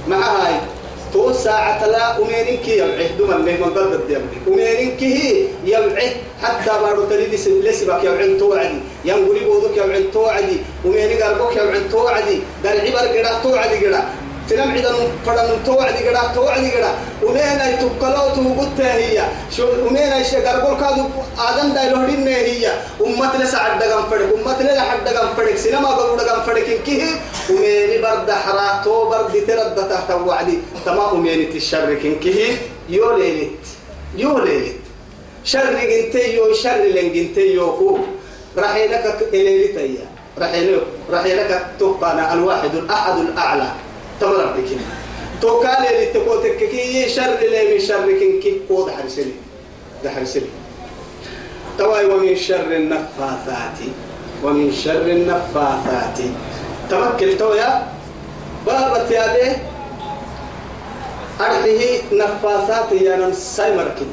مع 0.08 0.18
هاي 0.18 0.54
تو 1.14 1.34
ساعة 1.34 1.86
لا 1.88 2.18
أمينك 2.20 2.68
يبعه 2.68 3.18
دوما 3.18 3.38
من 3.38 3.58
من 3.62 3.70
ضد 3.74 3.94
الدم 3.94 4.22
أمينك 4.48 5.04
هي 5.04 5.44
يبعه 5.66 6.12
حتى 6.44 6.72
بارو 6.82 7.04
تريد 7.10 7.34
لسبك 7.34 8.04
يبعن 8.04 8.38
توعدي 8.38 8.80
ينقلي 9.06 9.40
بودك 9.40 9.78
يبعن 9.78 10.12
توعدي 10.14 10.58
أمينك 10.86 11.22
قلبك 11.24 11.56
يبعن 11.56 11.90
توعدي 11.92 12.38
دار 12.64 12.78
عبر 12.82 13.08
قدا 13.14 13.32
توعدي 13.44 13.78
قدا 13.88 14.02
تنم 14.50 14.72
عدن 14.72 14.96
فرن 15.26 15.64
توعدي 15.66 16.08
قدا 16.08 16.22
توعدي 16.36 16.72
قدا 16.72 16.92
ومين 17.24 17.60
يتقلو 17.72 18.26
تهبط 18.36 18.80
هي. 18.80 19.20
شو 19.56 19.68
ومين 19.86 20.12
إيش 20.18 20.36
قرقول 20.36 20.80
كادو؟ 20.80 21.04
آدم 21.40 21.74
داي 21.76 21.90
لهدين 21.90 22.28
هي. 22.28 22.72
أمت 23.02 23.36
لسا 23.42 23.58
عد 23.58 23.80
دقم 23.80 24.04
فرق. 24.10 24.30
أمت 24.38 24.62
لسا 24.62 24.80
عد 24.80 25.04
دقم 25.06 25.28
فرق. 25.38 25.56
سينما 25.56 25.90
قلو 25.90 26.16
دقم 26.16 26.42
فرق. 26.48 26.68
كيه 26.86 27.04
ومين 27.50 28.02
برد 28.02 28.32
حرا 28.32 28.82
تو 28.84 29.10
برد 29.10 29.34
ترد 29.48 29.90
تحت 29.90 30.12
وعدي. 30.12 30.58
تما 30.86 31.12
ومين 31.12 31.54
تشر 31.54 31.94
كيه 31.94 32.56
يو 32.90 33.18
ليلت. 33.18 33.64
يو 34.16 34.38
ليلت. 34.40 34.80
شر 35.44 35.74
جنتي 35.74 36.36
يو 36.36 36.54
شر 36.54 36.82
لين 36.96 37.14
جنتي 37.14 37.54
يو 37.54 37.64
هو 37.64 37.98
رحيلك 38.58 39.06
إليلتيا 39.34 40.06
رحيلك 40.40 40.84
رحيلك 41.12 41.52
تقانا 41.80 42.34
الواحد 42.34 42.76
الأحد 42.76 43.18
الأعلى. 43.18 43.70
تمر 44.22 44.54
بك 44.58 44.70
تو 45.42 45.60
كان 45.60 45.86
اللي 45.86 46.06
تقوتك 46.06 46.58
كي 46.58 47.10
شر 47.10 47.38
لي 47.42 47.74
من 47.74 47.80
شر 47.80 48.12
كي 48.12 48.62
قود 48.70 48.92
حرسلي 48.92 49.34
ده 50.04 50.10
حرسلي 50.10 50.50
تواي 51.78 52.06
ومن 52.06 52.36
شر 52.36 52.72
النفاثات. 52.72 53.80
ومن 54.44 54.74
شر 54.74 55.02
النفاثات. 55.02 56.18
تمكن 56.90 57.38
تويا 57.38 57.88
بابا 58.66 59.08
تيابي 59.08 59.58
أرحيه 61.42 62.02
نفاثات 62.12 62.92
يا 62.92 63.16
نمساي 63.16 63.78
مركب 63.78 64.08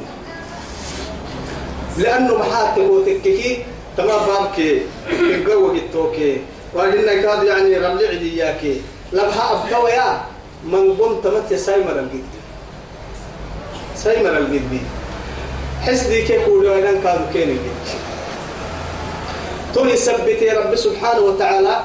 لأنه 1.97 2.37
محاك 2.37 2.75
تقوتك 2.75 3.21
كي 3.23 3.63
تمام 3.97 4.25
بابك. 4.25 4.81
الجو 5.09 5.73
جتوكي 5.73 6.37
وإنك 6.73 7.21
كاد 7.21 7.43
يعني 7.43 7.77
ربلع 7.77 8.13
دياكي. 8.13 8.81
لبها 9.13 9.51
أبقوا 9.51 9.89
يا. 9.89 10.21
من 10.65 10.97
قمت 10.97 11.27
مت 11.27 11.53
سايمر 11.53 11.99
الجد 11.99 12.33
سايمر 13.95 14.37
الجد 14.37 14.81
حسدي 15.81 16.21
كيف 16.21 16.45
قولوا 16.45 16.79
أنا 16.79 17.01
كانوا 17.03 17.27
كين 17.33 17.49
الجد 17.49 17.85
تولي 19.73 19.97
سبت 19.97 20.43
رب 20.43 20.75
سبحانه 20.75 21.21
وتعالى. 21.21 21.75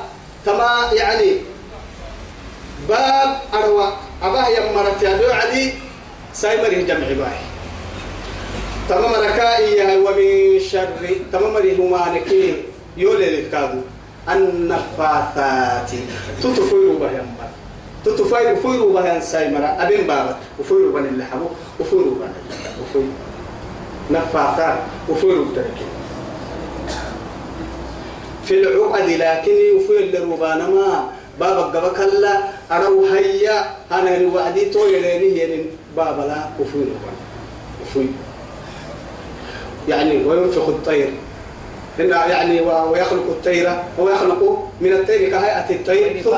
كما 0.46 0.90
يعني 0.92 1.36
باب 2.88 3.30
أروى. 3.54 3.92
أباه 4.22 4.48
يمرت 4.48 5.02
يا 5.02 5.16
دو 5.16 5.30
عدي 5.32 5.72
سايمر 6.32 6.68
جمع 6.68 7.08
باهي 7.08 7.44
تمام 8.88 9.12
ركائي 9.12 9.96
ومن 9.96 10.60
شر. 10.60 10.88
تمام 11.32 11.56
رهما 11.56 12.08
نكين 12.14 12.56
يولي 12.96 13.40
الكادو 13.40 13.80
النفاثات. 14.28 15.90
تتفيروا 16.42 16.98
بها 16.98 17.24
تتفيروا 18.04 18.56
فيروا 18.56 18.92
بها 18.92 19.20
سايمرا. 19.20 19.76
أبين 19.80 20.06
بابا 20.06 20.36
وفيروا 20.60 20.92
بها 20.92 21.08
اللحمو 21.08 21.46
وفيروا 21.80 22.14
بها 22.20 22.32
وفيروا 22.82 23.14
نفاثات 24.10 24.78
وفيروا 25.08 25.44
بتركي. 25.44 25.86
في 28.44 28.54
العقد 28.54 29.08
لكن 29.08 29.52
يفير 29.52 30.20
لربانا 30.20 30.68
ما. 30.68 31.08
بابا 31.40 31.62
قبك 31.62 32.00
الله 32.00 32.36
أرو 32.72 33.06
هيا 33.06 33.64
أنا 33.92 34.34
وعدي 34.34 34.64
تو 34.64 34.86
يليني 34.86 35.38
يعني 35.38 35.64
بابا 35.96 36.22
لا 36.22 36.48
وفيروا 36.60 36.96
وفيروا 37.82 38.12
يعني 39.88 40.24
وينفخ 40.24 40.68
الطير. 40.68 41.12
إن 42.00 42.10
يعني 42.10 42.60
ويخلق 42.60 43.26
الطير 43.28 43.68
هو 44.00 44.08
يخلق 44.08 44.68
من 44.80 44.92
الطير 44.92 45.30
كهيئة 45.30 45.70
الطير 45.70 46.22
ثم 46.22 46.30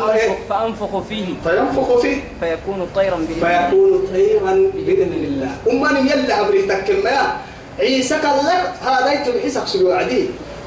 فأنفخ 0.48 1.00
فيه. 1.08 1.26
فينفخ 1.44 2.00
فيه. 2.00 2.16
فيكون 2.40 2.88
طيرا 2.94 3.16
بإذن 3.16 3.68
فيكون 3.68 4.08
طيرا 4.12 4.70
بإذن 4.74 5.12
الله. 5.12 5.50
أمان 5.70 6.06
يلا 6.06 6.40
أبري 6.40 6.62
تكلم 6.62 7.06
يا؟ 7.06 7.36
عيسى 7.78 8.14
قال 8.14 8.46
لك 8.46 8.72
هذا 8.82 9.12
يتبحثك 9.12 9.66
سلو 9.66 9.92
عدي؟ 9.92 10.26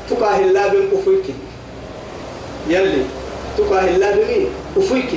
تكاه 0.10 0.40
الله 0.40 0.72
أفويك 0.94 1.24
يلي 2.70 3.04
تكاه 3.58 3.88
الله 3.88 4.12
بن 4.12 4.46
أفويك 4.78 5.12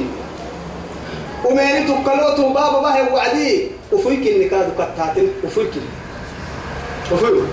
ومين 1.44 1.86
تقلوته 1.86 2.48
بابا 2.48 2.80
باه 2.80 3.14
وعدي. 3.14 3.68
أفويك 3.92 4.26
النكاد 4.26 4.72
كتاتل 4.74 5.28
أفويك 5.44 5.70
أفويك 7.12 7.44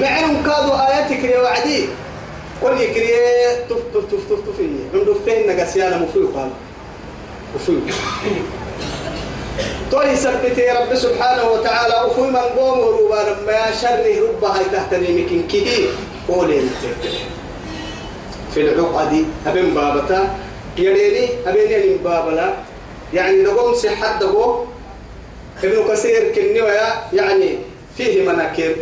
نعم 0.00 0.42
كادو 0.42 0.72
آياتك 0.72 1.24
يا 1.24 1.40
وعدي. 1.40 1.88
قل 2.62 2.80
يكري 2.80 3.08
تف 3.70 3.76
تف 3.94 4.04
تف 4.10 4.22
تف 4.30 4.40
تف 4.46 4.60
من 4.60 5.04
دفين 5.06 5.46
نقسيانا 5.46 5.96
مفيو 5.98 6.28
قال 6.34 6.50
مفيو 7.54 7.80
توي 9.90 10.16
سبت 10.16 10.58
رب 10.58 10.94
سبحانه 10.94 11.50
وتعالى 11.50 11.94
وفي 12.06 12.20
من 12.20 12.36
قوم 12.36 12.78
روبا 12.80 13.14
لما 13.14 13.70
شر 13.82 14.04
ربها 14.28 14.62
تحتني 14.72 15.22
مكين 15.22 15.42
كيه. 15.48 15.86
قولي 16.28 16.60
في 18.54 18.60
العقد 18.60 19.24
أبن 19.46 19.74
بابتا. 19.74 20.34
يريني 20.78 21.28
أبين 21.46 21.98
بابلا. 22.04 22.54
يعني 23.14 23.42
نقوم 23.42 23.74
صحة 23.74 24.18
دقو 24.18 24.64
ابن 25.64 25.88
كثير 25.88 26.32
كني 26.34 26.58
يعني 27.12 27.58
فيه 27.96 28.28
مناكير 28.28 28.76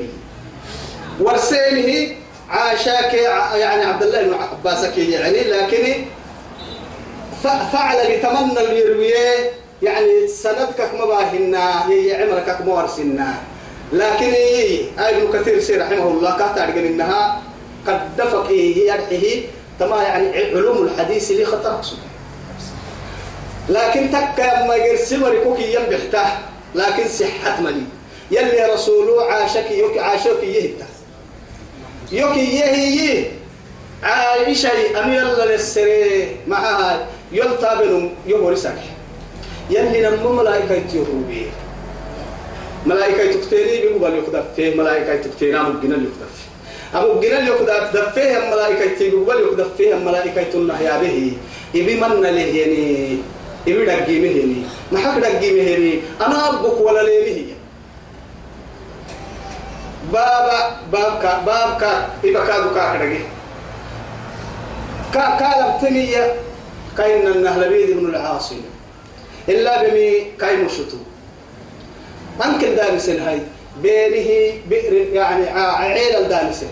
ورسيمه 1.21 2.15
عاشاك 2.51 3.15
يعني 3.55 3.85
عبد 3.85 4.03
الله 4.03 4.23
بن 4.23 4.35
عباس 4.35 4.85
يعني 4.99 5.41
لكن 5.41 6.05
فعل 7.73 8.11
يتمنى 8.11 8.61
اليرويه 8.61 9.51
يعني 9.83 10.29
سندك 10.29 10.95
ما 10.99 11.05
باهنا 11.05 11.91
هي 11.91 12.23
عمرك 12.23 12.61
ما 12.67 12.73
ورسنا 12.73 13.35
لكن 13.93 14.27
هي 14.27 14.81
ابن 14.99 15.33
كثير 15.33 15.61
سير 15.61 15.83
رحمه 15.83 16.09
الله 16.09 16.39
كاتب 16.39 16.77
إنها 16.77 17.43
قد 17.87 18.17
دفق 18.17 18.47
هي 18.47 18.87
يرحه 18.87 19.43
تما 19.81 20.03
يعني 20.03 20.37
علوم 20.37 20.87
الحديث 20.87 21.31
اللي 21.31 21.45
خطر 21.45 21.81
لكن 23.69 24.11
تكا 24.11 24.67
ما 24.67 24.75
يرسم 24.75 25.25
ركوكي 25.25 25.75
ينبحته 25.75 26.25
لكن 26.75 27.09
صحة 27.09 27.61
ملي 27.61 27.83
يلي 28.31 28.65
رسوله 28.75 29.25
عاشك 29.25 29.71
يوكي 29.71 30.01
عاشك 30.01 30.43
يهتا 30.43 30.87
يوكي 32.12 32.40
يهي 32.40 33.26
عائشة 34.04 34.70
أمي 35.04 35.22
الله 35.22 35.46
للسري 35.46 36.36
معها 36.48 37.08
يلتابن 37.32 38.10
يهورسك 38.28 38.76
يلي 39.70 40.10
نمو 40.10 40.34
ملائكة 40.34 40.84
يهوبي 40.96 41.46
ملائكة 42.86 43.32
تكتيني 43.32 43.82
بيقبل 43.82 44.18
يخدف 44.18 44.46
فيه 44.56 44.76
ملائكة 44.76 45.16
تكتينا 45.16 45.64
مجنال 45.64 46.06
يخدف 46.06 46.32
فيه 46.38 46.52
أبو 47.00 47.20
جنال 47.20 47.48
يخدف 47.48 48.14
فيه 48.14 48.38
ملائكة 48.52 48.98
تيقبل 48.98 49.42
يخدف 49.42 49.68
فيه 49.78 49.96
ملائكة 49.96 50.54
النهيا 50.54 50.98
به 51.02 51.34
إبي 51.76 51.96
من 51.96 52.22
له 52.22 52.30
يعني 52.30 53.18
إبي 53.68 53.86
دقي 53.86 54.20
مهني 54.20 54.56
ما 54.92 55.00
حق 55.00 55.20
دقي 55.20 55.52
مهني 55.52 56.00
أنا 56.22 56.50
أبوك 56.50 56.82
ولا 56.82 57.02
ليه 57.04 57.46
بابا 60.13 60.77
بابك 60.93 61.25
بابك 61.47 61.83
إبا 62.25 62.47
كادو 62.47 62.75
كاكدقي 62.75 63.19
كا 65.15 65.37
كالب 65.41 65.81
تنية 65.81 66.35
كاين 66.97 67.27
النهل 67.27 67.69
بيد 67.69 67.97
بن 67.97 68.07
العاصم 68.07 68.57
إلا 69.49 69.83
بمي 69.83 70.25
كاين 70.41 70.69
شتو 70.69 70.97
أنكل 72.45 72.77
دانسين 72.77 73.21
هاي 73.21 73.41
بينه 73.83 74.59
بئر 74.69 74.93
يعني 74.95 75.49
عيل 75.51 76.17
الدانسين 76.17 76.69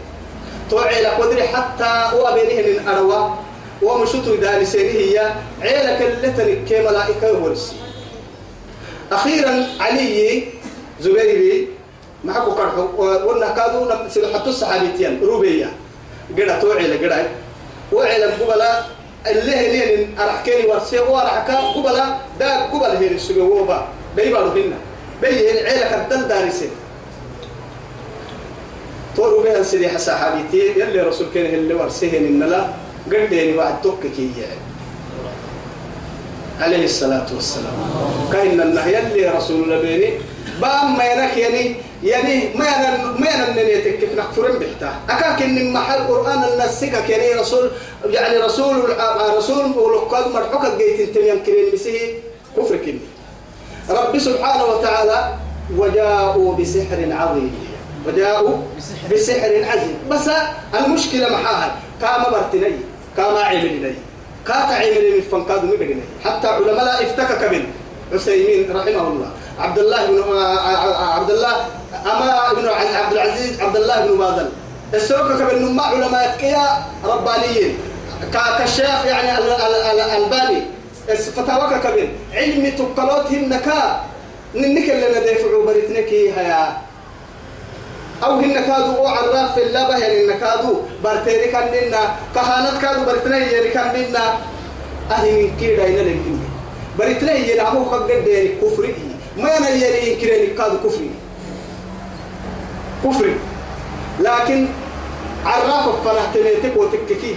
تو 0.71 0.79
عيل 0.79 1.07
قدري 1.07 1.43
حتى 1.43 1.91
هو 2.13 2.35
بينه 2.35 2.69
من 2.69 2.89
أروى 2.89 3.35
ومشتو 3.83 4.35
دانسين 4.35 4.89
هي 4.97 5.33
عيلك 5.63 6.03
اللي 6.03 6.57
كي 6.69 6.83
ملائكة 6.83 7.55
أخيرا 9.13 9.67
علي 9.81 10.45
زبيري 11.01 11.69
معكو 12.25 12.55
كرحو 12.55 12.89
وأنا 13.03 13.49
كادو 13.49 13.91
حتى 14.35 14.51
الصحابيتين 14.51 15.21
روبية 15.23 15.71
قرأ 16.39 16.59
تو 16.61 16.73
عيل 16.73 16.93
قرأ 17.05 17.25
وعلى 17.93 18.25
قبلا 18.25 18.83
اللي 19.27 19.53
هنين 19.57 20.19
أرحكيني 20.21 20.67
ورسي 20.67 20.99
وأرحكا 20.99 21.55
قبلا 21.57 22.05
دا 22.41 22.57
قبل 22.73 22.97
هين 22.97 23.15
السجوبا 23.15 23.89
بيبالو 24.17 24.51
بينا 24.51 24.77
بيه 25.23 25.51
عيلك 25.69 25.93
الدل 25.93 26.29
دارسين 26.29 26.71
تورو 29.17 29.43
بها 29.43 29.63
سيدي 29.63 29.89
حسا 29.89 30.17
حبيتي 30.17 30.81
يلي 30.81 31.01
رسول 31.01 31.27
كان 31.35 31.55
اللي 31.55 31.75
ورسيهن 31.75 32.25
إن 32.25 32.43
لا 32.51 32.67
قردين 33.13 33.59
وعد 33.59 33.83
توككي 33.83 34.31
عليه 36.61 36.85
الصلاة 36.85 37.27
والسلام 37.35 37.73
كاين 38.33 38.61
النهي 38.61 38.95
يلي 38.95 39.29
رسول 39.29 39.63
الله 39.65 39.81
بيني 39.81 40.11
بام 40.61 40.99
ما 40.99 41.05
ينك 41.05 41.37
يعني 41.37 41.77
يعني 42.05 42.55
ما 42.55 42.65
أنا 42.65 43.05
ما 43.19 43.35
أنا 43.35 43.63
نيتك 43.63 43.99
كيف 43.99 44.19
نكفرن 44.19 44.59
بحتا 44.59 44.95
أكاك 45.11 45.43
إن 45.43 45.73
محل 45.73 46.01
القرآن 46.01 46.45
النسكة 46.45 47.07
يعني 47.09 47.41
رسول 47.41 47.71
يعني 48.11 48.37
رسول 48.37 48.77
رسول 49.37 49.79
ولقاد 49.79 50.33
مرحوك 50.35 50.67
جيت 50.79 51.09
انت 51.09 51.17
ينكرين 51.17 51.75
مسيه 51.75 52.15
كفر 52.57 52.77
كني 52.77 53.01
رب 53.91 54.19
سبحانه 54.19 54.65
وتعالى 54.65 55.35
وجاءوا 55.77 56.55
بسحر 56.57 57.01
عظيم. 57.11 57.55
وجاءوا 58.07 58.57
بسحر. 59.13 59.65
عظيم. 59.65 59.97
بس 60.11 60.31
المشكلة 60.75 61.29
معاها. 61.29 61.77
كما 62.01 62.29
برتني 62.31 62.73
كما 63.17 63.41
عملني. 63.41 63.95
كاتا 64.47 64.75
عملني 64.75 65.11
من 65.11 65.21
فنكاد 65.33 65.65
مبقني. 65.65 66.03
حتى 66.25 66.49
علماء 66.49 67.03
افتكك 67.03 67.53
من 67.53 67.65
عثيمين 68.13 68.77
رحمه 68.77 69.09
الله. 69.09 69.31
عبد 69.59 69.79
الله 69.79 70.07
بن 70.07 70.39
عبد 70.99 71.31
الله 71.31 71.55
أما 72.07 72.51
ابن 72.51 72.69
عبد 72.69 73.13
العزيز 73.13 73.61
عبد 73.61 73.77
الله 73.77 74.07
بن 74.07 74.19
بادل 74.19 74.49
السلوك 74.95 75.33
كبن 75.33 75.73
ما 75.73 75.83
علماء 75.83 76.37
كيا 76.41 76.83
ربانيين. 77.05 77.79
كالشيخ 78.33 79.07
يعني 79.07 79.39
الباني 80.17 80.63
فتاوك 81.37 81.75
كبن 81.85 82.09
علم 82.35 82.73
تقلوت 82.79 83.27
هنكا 83.33 84.01
ننك 84.55 84.91
اللي 84.91 85.09
ندفعوا 85.21 85.67
بريتنكي 85.67 86.33
هيا. 86.33 86.77
أو 88.25 88.33
هن 88.39 88.55
كادو 88.55 89.07
عراف 89.07 89.55
في 89.55 89.63
اللبه 89.63 89.97
يعني 89.99 90.25
إن 90.25 90.39
كادو 90.39 90.81
برتيري 91.05 91.47
كان 91.47 91.69
لنا 91.69 91.99
كهانت 92.35 92.83
كادو 92.83 93.05
برتنا 93.05 93.39
يعني 93.39 93.69
كان 93.69 93.97
لنا 93.97 94.35
أهي 95.11 95.43
من 95.43 95.57
كيدا 95.61 95.87
إنا 95.87 96.01
لكن. 96.01 96.39
برتنا 96.99 97.33
يعني 97.33 97.69
أبو 97.69 97.85
خد 97.85 98.11
يعني 98.11 98.49
كفري. 98.49 98.95
ما 99.37 99.59
أنا 99.59 99.69
يعني 99.69 100.15
كيراني 100.15 100.47
كادو 100.47 100.77
كفري؟ 100.85 101.11
كفري. 103.05 103.37
لكن 104.21 104.67
عراف 105.47 106.09
فنهتميتك 106.09 106.77
وتككيه 106.77 107.35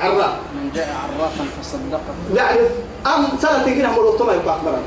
عراف 0.00 0.32
من 0.54 0.70
جاء 0.74 0.96
عرافا 1.02 1.44
فصدقه 1.60 2.14
يعني 2.34 2.60
أم 3.06 3.26
سنة 3.42 3.74
كنا 3.74 3.90
مرة 3.92 4.24
ما 4.26 4.32
يبقى 4.32 4.58
مرة 4.64 4.82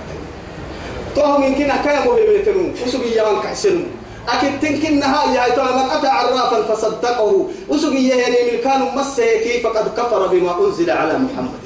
توهم 1.16 1.44
يمكن 1.44 1.68
كان 1.68 2.08
مهمتنون 2.08 2.74
وسبي 2.86 3.18
يوان 3.18 3.42
كحسنون 3.42 3.86
أكيد 4.30 4.60
تنكن 4.60 5.00
نهاية 5.00 5.40
يا 5.40 5.76
من 5.76 5.90
أتى 5.90 6.08
عرافا 6.08 6.76
فصدقه. 6.76 7.48
وسبي 7.70 8.08
يعني 8.08 8.52
من 8.52 8.58
كانوا 8.64 8.92
مسه 8.92 9.26
كيف 9.26 9.68
قد 9.68 10.00
كفر 10.00 10.28
بما 10.28 10.66
أنزل 10.66 10.90
على 10.90 11.14
محمد. 11.14 11.60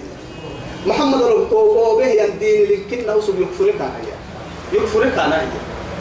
محمد 0.86 1.22
ربه 1.22 1.98
به 1.98 2.08
يدين 2.08 2.86
لكن 2.92 3.10
وسبي 3.10 3.42
يكفرك. 3.42 3.76
أنا 3.82 4.15
يكفرك 4.74 5.20
أنا 5.20 5.42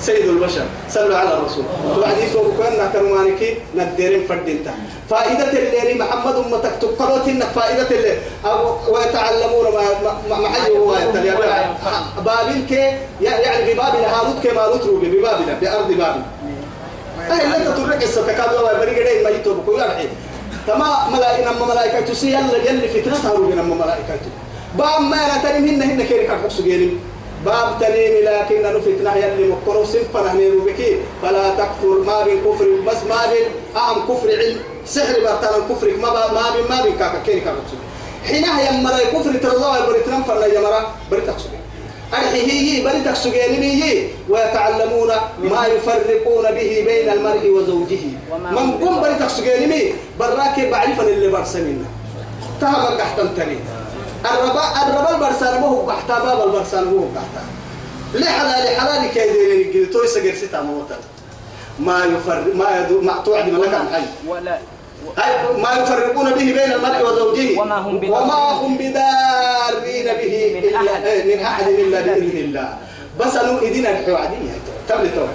سيد 0.00 0.28
البشر 0.28 0.64
صلوا 0.90 1.16
على 1.16 1.32
الرسول. 1.38 1.64
وبعدين 1.96 2.32
تو 2.32 2.42
كنا 2.58 2.90
كرمانك 2.92 3.56
نديرين 3.76 4.26
فردينتا. 4.28 4.74
فائدة 5.10 5.52
اللي 5.52 5.94
محمد 5.94 6.34
أمتك 6.34 6.72
تقرأت 6.80 7.28
إنك 7.28 7.46
فائدة 7.54 7.90
اللي 7.90 8.18
ويتعلمون 8.88 9.66
ما 9.74 10.36
ما 10.38 10.48
حي 10.48 10.70
هو 10.70 10.96
بابل 12.24 12.66
كي 12.68 12.98
يعني 13.20 13.74
ببابل 13.74 14.04
هاروت 14.04 14.38
كما 14.44 14.76
نترو 14.76 14.96
ببابل 14.96 15.46
بأرض 15.60 15.88
بابل. 15.88 16.22
أهل 17.30 17.50
لا 17.50 17.70
تترك 17.70 18.02
الستكاد 18.02 18.54
ولا 18.54 18.78
بريء 18.78 19.24
ما 19.24 19.30
يتوب. 19.30 19.66
كل 19.66 19.80
الحين 19.80 20.08
تما 20.66 21.08
ملائكة 21.12 21.50
نم 21.50 21.68
ملائكة 21.68 22.00
تسي 22.00 22.28
يلا 22.28 22.56
يلا 22.70 22.88
فتنة 22.88 23.30
هارو 23.30 23.48
نم 23.48 23.78
ملائكة 23.78 24.18
باب 24.78 25.00
ما 25.00 25.16
أنا 25.16 25.42
تاني 25.42 25.70
هن 25.70 25.82
هن 25.82 26.02
كيرك 26.02 26.28
حقوق 26.28 26.50
سجيني 26.50 26.90
باب 27.44 27.78
تنين 27.80 28.24
لكن 28.24 28.62
نفتنا 28.62 29.16
يلي 29.16 29.52
مكرو 29.52 29.84
سنفنا 29.84 30.32
هنيرو 30.32 30.60
بكي. 30.64 30.96
فلا 31.22 31.50
تكفر 31.50 31.98
ما 32.06 32.24
بين 32.24 32.38
كفر 32.40 32.66
بس 32.86 33.00
ما 33.08 33.20
بين 33.30 33.46
أهم 33.76 33.98
كفر 34.08 34.28
علم. 34.28 34.58
سحر 34.86 35.20
برتنا 35.20 35.68
كفر 35.68 35.88
ما 36.02 36.10
ما 36.10 36.44
بين 36.54 36.64
ما 36.70 36.82
بين 36.82 36.96
كاكا. 36.96 37.22
كيري 37.26 37.40
كاكا 37.40 37.56
حينها 38.28 38.70
يمرأ 38.70 38.98
كفر 39.12 39.32
ترى 39.42 39.56
الله 39.56 39.86
بريتنا 39.86 40.22
فلا 40.22 40.46
يمرأ 40.46 40.94
بريتك 41.10 41.34
أرحي 42.14 42.42
هي 42.50 42.84
بريتك 42.84 43.14
سجيني 43.14 44.08
ويتعلمون 44.28 45.10
ما 45.42 45.66
يفرقون 45.66 46.42
به 46.42 46.84
بين 46.86 47.08
المرء 47.08 47.50
وزوجه. 47.50 48.04
من 48.56 48.66
قم 48.80 49.00
بريتك 49.00 49.28
سجيني 49.28 49.92
براك 50.20 50.60
بعرفا 50.60 51.02
اللي 51.02 51.28
برسمنا 51.28 51.84
تهم 52.60 52.98
قحتم 53.00 53.28
تاني 53.36 53.58
الربا 54.30 54.64
الربا 54.82 55.10
البرسان 55.14 55.60
مو 55.60 55.90
قحتا 55.90 56.18
باب 56.24 56.48
البرسان 56.48 56.84
مو 56.84 57.04
قحتا 57.16 57.42
ليه 58.14 58.30
حلال 58.30 58.68
حلال 58.80 59.10
كيدين 59.10 59.70
يقول 59.70 59.90
توي 59.92 60.06
سجر 60.06 60.34
ستا 60.34 60.60
موتا 60.60 60.96
ما 61.78 62.04
يفرق 62.04 62.54
ما 62.54 62.68
يدو 62.78 63.00
ما 63.00 63.22
توعد 63.24 63.48
ملك 63.48 63.74
حي 63.92 64.02
ولا 64.28 64.58
ما 65.62 65.72
يفرقون 65.72 66.30
به 66.30 66.44
بين 66.56 66.72
المرء 66.72 67.02
وزوجه. 67.06 67.60
وما 67.60 67.74
هم 67.74 68.10
وما 68.10 68.34
هم 68.34 68.76
بدارين 68.76 70.06
به 70.20 70.34
من 70.54 70.62
إلا 70.68 70.92
أحد. 70.92 71.04
إيه، 71.04 71.36
من 71.36 71.42
أحد 71.42 71.68
إلا 71.68 72.00
بإذن 72.00 72.38
الله. 72.38 72.68
بس 73.20 73.36
أنو 73.36 73.58
إذن 73.58 73.86
الحوادية 73.86 74.54
تبلي 74.88 75.08
توي 75.08 75.28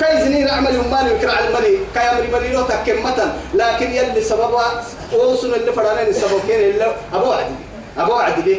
كاي 0.00 0.24
زنين 0.24 0.48
أعمل 0.48 0.74
يماني 0.74 1.10
وكرع 1.14 1.38
المني. 1.38 1.78
كاي 1.94 2.10
أمري 2.10 2.28
مني 2.32 2.54
لو 2.54 2.62
تكمة 2.62 3.34
لكن 3.54 3.92
يلي 3.92 4.20
سببها 4.20 4.84
وصل 5.12 5.54
اللي 5.54 5.72
فرانين 5.72 6.08
السبب. 6.08 6.40
كين 6.48 6.60
إلا 6.70 6.92
أبو 7.14 7.32
عدي. 7.32 7.54
أبو 7.98 8.12
عدي 8.12 8.56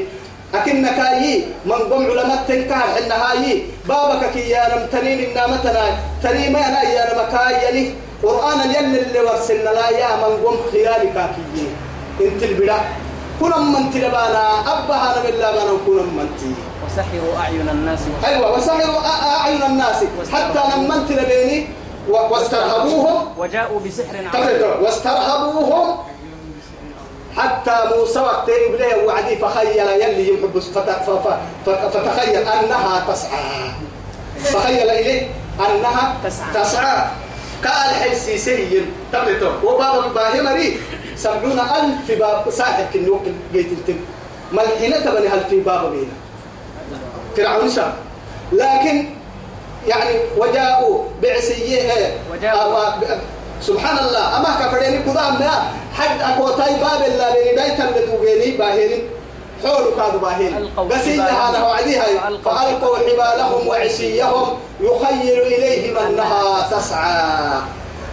أكن 0.53 0.85
كاي 0.85 1.45
من 1.65 1.71
قم 1.89 2.03
علماء 2.11 2.43
تنكار 2.47 2.85
حنا 2.95 3.15
هاي. 3.23 3.63
بابك 3.89 4.31
كي 4.33 4.49
يا 4.49 4.75
نم 4.75 4.85
تنين 4.91 5.19
النامتنا 5.19 5.83
تنين 6.23 6.53
ما 6.53 6.59
أنا 6.67 6.81
يا 6.83 7.13
نم 7.13 7.37
كاي 7.37 7.69
يلي. 7.69 7.93
قرآن 8.23 8.59
يلي 8.69 8.99
اللي 9.01 9.19
ورسلنا 9.19 9.69
لا 9.69 9.89
يا 9.89 10.15
من 10.21 10.45
قم 10.45 10.57
خيالك 10.71 11.17
كي. 11.55 11.67
إنت 12.25 12.43
البدا 12.43 12.77
كنا 13.39 13.57
من 13.57 13.91
تلبانا. 13.93 14.43
أبها 14.73 15.09
نم 15.17 15.25
الله 15.33 15.51
بانا 15.51 15.73
كنا 15.85 16.01
من 16.01 16.29
تي. 16.39 16.53
وسحروا 16.85 17.33
أعين 17.41 17.69
الناس. 17.69 17.99
أيوة 18.25 18.57
وسحروا 18.57 19.01
أعين 19.39 19.63
الناس. 19.63 19.99
حتى 20.33 20.61
لما 20.77 21.05
تلبيني 21.09 21.67
واسترهبوهم. 22.09 23.27
وجاءوا 23.37 23.79
بسحر 23.85 24.15
عظيم. 24.33 24.83
واسترهبوهم. 24.83 25.97
حتى 27.37 27.75
موسى 27.95 28.19
وقت 28.19 28.49
يبليه 28.49 29.05
وعدي 29.05 29.35
فخيل 29.35 29.79
يلي 30.01 30.33
يحب 30.33 30.59
فتخيل 31.65 32.35
أنها 32.37 33.05
تسعى. 33.13 33.71
فخيل 34.43 34.89
إليه 34.89 35.27
أنها 35.59 36.17
تسعى. 36.23 36.63
تسعى. 36.63 37.07
قال 37.63 37.95
حلسي 37.95 38.37
سيين 38.37 38.85
تبلتو 39.13 39.51
وباب 39.63 40.13
باهمري 40.13 40.77
سبعون 41.15 41.59
ألف 41.59 42.19
باب 42.19 42.49
ساحب 42.49 42.85
كنوك 42.93 43.21
بيت 43.53 43.71
التم 43.71 43.99
ملحنة 44.51 44.99
تبني 44.99 45.27
هل 45.27 45.43
في 45.49 45.59
باب 45.59 45.91
بينا؟ 45.91 46.13
فرعون 47.37 47.69
شام 47.69 47.93
لكن 48.51 49.09
يعني 49.87 50.19
وجاءوا 50.37 51.03
بعسية. 51.21 52.17
وجاءوا. 52.31 52.79
سبحان 53.67 53.97
الله 54.07 54.37
أما 54.37 54.51
كفريني 54.65 54.97
قدام 54.97 55.39
ما 55.39 55.71
حد 55.93 56.21
أكوتاي 56.21 56.73
باب 56.73 57.01
الله 57.07 57.33
لين 57.33 57.55
دايتا 57.55 57.83
لدوغيني 57.83 58.57
باهرين 58.57 59.03
حول 59.63 59.85
كادوا 59.97 60.57
ألقوا 60.57 60.85
بس 60.87 61.07
إن. 61.07 61.19
هذا 61.19 61.61
وعديها 61.63 62.05
فألقوا 62.45 62.97
حبالهم 62.97 63.67
وعشيهم 63.67 64.59
يخيل 64.81 65.41
إليهم 65.41 65.97
أنها 65.97 66.67
تسعى 66.71 67.61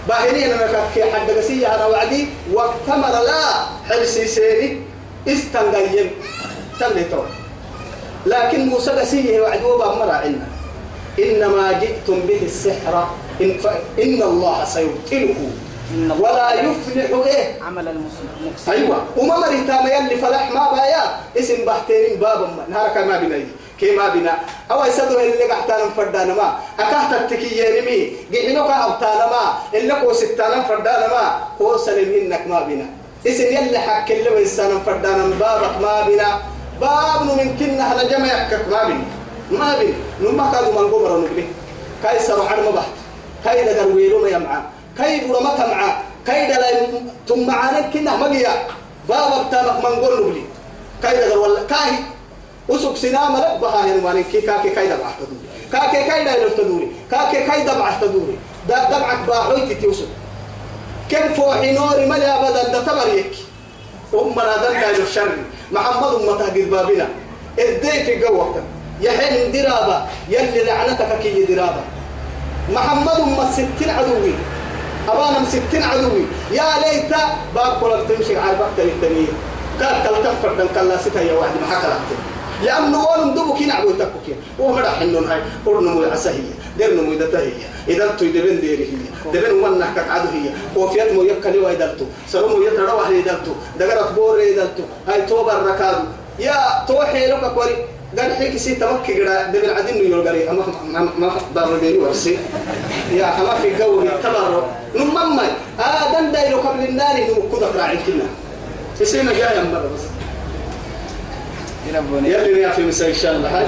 باهرين 0.09 0.53
أنا 0.53 0.85
كي 0.95 1.05
حد 1.05 1.31
قسية 1.31 1.75
أنا 1.75 1.87
وعدي 1.87 2.27
واكتمل 2.53 3.13
لا 3.27 3.43
حلسي 3.89 4.27
سيري 4.27 4.83
استنقيم 5.29 6.11
تملتون 6.81 7.27
لكن 8.27 8.67
موسى 8.69 8.91
قسيه 8.91 9.41
وعدوه 9.41 9.79
بأمر 9.79 10.11
عنا 10.11 10.47
إنما 11.19 11.73
جئتم 11.73 12.21
به 12.21 12.41
السحر 12.43 13.09
إن, 13.41 13.59
ف... 13.59 13.67
إن 14.03 14.23
الله 14.23 14.65
سيبطله. 14.65 15.51
ولا 16.19 16.55
يفلح 16.55 17.27
إيه 17.27 17.63
عمل 17.63 17.89
المفسدين 17.89 18.69
أيوة. 18.69 19.05
وما 19.17 19.39
مريتا 19.39 19.83
ما 19.83 19.91
يلي 19.91 20.17
فلح 20.17 20.51
ما 20.51 20.71
بايا. 20.73 21.03
اسم 21.39 21.65
بحتين 21.67 22.21
بابا 22.21 22.67
نهارك 22.69 22.97
ما 22.97 23.19
بنا 23.19 23.39
كي 23.81 23.97
ما 23.97 24.09
بنا. 24.09 24.39
أو 24.71 24.85
يسدوا 24.85 25.21
اللي 25.21 25.45
قحتانا 25.45 25.91
فردانا 25.97 26.35
ما. 26.35 26.59
أكهت 26.79 27.21
التكيين 27.21 27.85
مي. 27.85 28.13
قحنو 28.33 28.69
كهبتانا 28.69 29.27
ما. 29.27 29.43
اللي 29.75 29.95
كو 30.01 30.13
ستانا 30.13 30.63
فردانا 30.63 31.09
ما. 31.09 31.25
هو 31.63 31.77
سلم 31.77 32.15
إنك 32.15 32.47
ما 32.47 32.61
بنا. 32.61 32.87
اسم 33.27 33.45
يلي 33.45 33.79
حك 33.79 34.13
اللي 34.13 34.31
ويسانا 34.31 34.79
فردانا 34.87 35.25
بابك 35.25 35.75
ما 35.83 36.07
بنا. 36.07 36.43
باب 36.81 37.23
من 37.23 37.57
كنا 37.59 37.93
هلا 37.93 38.05
جمع 38.09 38.27
يحكك 38.27 38.69
ما 38.71 38.85
بنا. 38.85 39.05
ما 39.51 39.79
بنا. 39.79 39.97
نما 40.23 40.51
كادوا 40.53 40.83
من 40.83 40.93
قمر 40.93 41.19
نبلي 41.19 41.45
كاي 42.03 42.19
سبحان 42.19 42.65
ما 42.65 42.71
بحت. 42.71 42.95
كاي 43.45 43.65
دقر 43.65 43.87
ويلو 43.87 44.23
ما 44.23 44.29
يمعى 44.29 44.61
كاي 44.99 45.29
برما 45.29 45.51
تمعى 45.57 45.93
كاي 46.27 46.47
دلا 46.47 46.69
ثم 47.29 47.47
معانك 47.47 47.93
كنا 47.93 48.17
مجيا. 48.17 48.53
بابا 49.09 49.43
بتابك 49.43 49.85
من 49.85 50.05
قول 50.05 50.27
نبلي 50.27 50.43
كاي 51.03 51.17
دقر 51.17 51.39
ولا 51.39 51.61
كاي. 51.69 51.93
وسوق 52.69 52.97
سنام 52.97 53.37
رب 53.37 53.61
بها 53.61 53.81
هنوانين 53.87 54.25
كي 54.33 54.41
كاكي 54.41 54.71
كاي 54.71 54.87
دبع 54.87 55.11
تدوري 55.19 55.49
كاكي 55.73 56.09
كاي 56.09 56.25
دايلو 56.25 56.49
تدوري 56.49 56.89
كاكي 57.11 57.47
كاي 57.47 57.63
دبع 57.63 57.91
تدوري 58.01 58.39
دا 58.69 58.85
دبعك 58.85 59.19
باحوي 59.27 59.75
تتيوسف 59.75 60.07
كم 61.11 61.35
فوحي 61.35 61.73
نوري 61.73 62.07
ملي 62.07 62.27
أبدا 62.27 62.69
دا 62.69 62.81
تبريك 62.81 63.33
أمنا 64.15 64.57
دن 64.57 64.81
دايلو 64.81 65.03
الشر. 65.03 65.33
محمد 65.73 66.15
أمتها 66.15 66.47
قد 66.47 66.71
بابنا. 66.71 67.09
الدي 67.59 68.05
في 68.05 68.25
قوة. 68.25 68.63
يحين 69.01 69.53
درابة. 69.53 70.07
يلي 70.29 70.63
لعنتك 70.65 71.19
كي 71.23 71.45
درابة 71.45 71.83
محمد 72.73 73.21
أم 73.21 73.51
ستين 73.53 73.91
عدوي. 73.91 74.35
أبانا 75.09 75.49
ستين 75.49 75.83
عدوي. 75.83 76.25
يا 76.53 76.65
ليت 76.83 77.13
باب 77.55 77.81
كل 77.81 77.93
تمشي 78.09 78.37
على 78.37 78.59
باب 78.59 78.71
الدنيا 78.79 79.33
قال 79.81 79.95
كل 80.03 80.17
كفر 80.25 80.55
دن 80.59 80.69
كلا 80.75 80.97
ستة 80.97 81.21
يا 81.21 81.33
واحد 81.33 81.51
ما 81.61 81.67
حكى 81.67 81.89
لأنه 82.65 83.07
ولم 83.09 83.35
دبو 83.35 83.55
كين 83.55 83.71
عبو 83.71 83.91
تكوكين 83.91 84.37
هو 84.61 84.73
مرا 84.73 84.91
حنون 84.91 85.25
هاي. 85.25 85.41
قرن 85.67 85.85
مو 85.85 86.03
عسهية 86.03 86.53
دير 86.79 86.95
نمو 86.95 87.15
دتهية 87.15 87.69
إذا 87.89 88.07
تو 88.19 88.25
دبن 88.25 88.61
ديري 88.61 88.85
هي. 88.85 89.33
دبن 89.33 89.61
وأنا 89.61 89.87
كك 89.97 90.09
عدو 90.09 90.29
هي. 90.29 90.51
وفيات 90.77 91.13
مو 91.13 91.23
يبكني 91.23 91.59
ويدلتو 91.59 92.05
سرو 92.29 92.49
مو 92.49 92.63
يترى 92.63 92.93
واحد 92.93 93.13
يدلتو 93.13 93.53
دقرت 93.79 94.13
بور 94.13 94.41
يدلتو. 94.41 94.83
هاي 95.09 95.23
توبر 95.23 95.63
ركادو 95.67 96.05
يا 96.39 96.85
توحي 96.89 97.27
لك 97.27 97.53
كوري 97.55 97.77
قال 98.19 98.33
حيك 98.37 98.57
سي 98.57 98.75
تمكي 98.75 99.23
قرأ 99.23 99.43
دبن 99.55 99.71
عدين 99.71 99.97
يقول 99.97 100.29
قري 100.29 100.51
أما 100.51 100.65
ما 100.93 101.09
ما 101.19 101.33
ضر 101.55 101.79
ديري 101.79 101.99
ورسي. 101.99 102.39
يا 103.13 103.31
خما 103.37 103.55
في 103.63 103.79
جو 103.79 104.03
تبرر 104.23 104.65
نمما 104.97 105.47
آه 105.81 106.21
دن 106.21 106.33
دايلو 106.33 106.59
قبل 106.59 106.85
النار 106.85 107.17
نمو 107.17 107.43
كذا 107.53 107.71
راعي 107.77 107.97
كنا. 108.07 108.27
يسينا 109.01 109.33
جاي 109.33 109.63
مرة 109.63 109.91
بس. 109.95 110.05
يلي 112.25 112.61
يا 112.61 112.71
في 112.71 112.83
مساء 112.83 113.09
إن 113.09 113.15
شاء 113.15 113.33
الله. 113.37 113.49
هاي. 113.49 113.67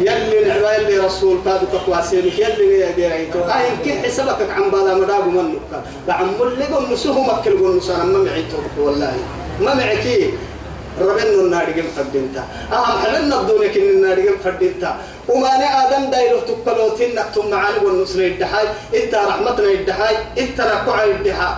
يلي 0.00 0.48
نعبا 0.48 0.76
يلي 0.76 0.98
رسول 0.98 1.38
كادو 1.44 1.66
تقوى 1.72 2.02
سيرك 2.02 2.38
يلي 2.38 2.78
يا 2.80 2.90
ديريتو 2.90 3.38
أي 3.38 3.66
كل 3.84 4.06
حسابك 4.06 4.50
عن 4.50 4.70
بالا 4.70 4.94
مداب 4.94 5.28
من 5.28 5.54
نقا 5.54 5.82
لعم 6.08 6.28
اللي 6.40 6.64
قم 6.64 6.92
نسوه 6.92 7.20
مكل 7.20 7.58
قم 7.58 7.76
نسانا 7.76 8.04
ما 8.04 8.18
معيتو 8.18 8.56
والله. 8.78 9.14
ما 9.60 9.74
معكي 9.74 10.30
ربنا 11.00 11.64
جم 11.76 11.88
فدينتا. 11.96 12.44
أهم 12.72 12.98
حبنا 12.98 13.42
بدونك 13.42 13.76
إن 13.76 13.88
النار 13.96 14.20
جم 14.20 14.36
فدينتا. 14.44 14.96
وما 15.28 15.48
آدم 15.48 16.10
دايلو 16.10 16.40
تقلوتين 16.40 17.14
نكتم 17.14 17.50
معاني 17.50 17.78
والنصر 17.84 18.18
الدحاي 18.18 18.66
إنت 18.94 19.14
رحمتنا 19.14 19.70
الدحاي 19.70 20.16
إنت 20.38 20.60
ركوع 20.60 21.04
الدحاي 21.04 21.54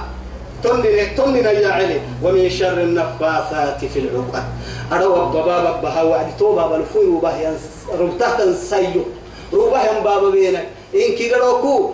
تنين 0.62 1.14
تنين 1.16 1.44
يا 1.44 1.68
علي. 1.68 2.00
ومن 2.22 2.50
شر 2.50 2.78
النفاثات 2.88 3.84
في 3.84 3.98
العقد. 3.98 4.44
أروى 4.92 5.32
بابا 5.32 5.80
بها 5.82 6.02
وعد 6.02 6.36
توبا 6.38 6.66
بالفوي 6.66 7.06
وبه 7.06 7.56
رمتها 7.98 8.52
سيو. 8.52 9.04
روبه 9.52 9.80
يم 9.88 10.04
بابا 10.04 10.30
بينك. 10.30 10.66
إن 10.94 11.14
كي 11.16 11.30
قالوكو 11.30 11.90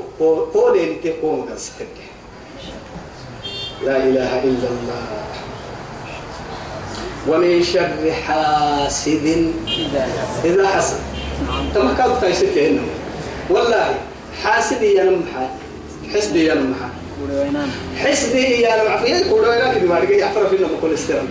قولين 0.54 1.00
تقوم 1.04 1.48
دستك 1.52 1.96
لا 3.84 3.96
إله 3.96 4.30
إلا 4.44 4.68
الله. 4.74 5.04
ومن 7.28 7.62
شر 7.62 8.12
حاسد. 8.26 9.52
إذا 10.44 10.68
حسد. 10.68 10.96
تما 11.74 11.94
كان 11.98 12.10
تايسك 12.20 12.58
هنا 12.58 12.80
والله 13.50 13.94
حاسدي 14.42 14.94
يا 14.94 15.04
نمحا 15.04 15.50
حسدي 16.14 16.44
يا 16.44 16.54
نمحا 16.54 16.88
حسدي 17.96 18.60
يا 18.60 18.82
نمحا 18.82 18.96
في 19.04 19.10
يقولوا 19.10 19.54
لك 19.54 19.82
ما 19.82 19.98
رجع 19.98 20.16
يحفر 20.16 20.48
فينا 20.48 20.66
بكل 20.66 20.94
استلام 20.94 21.28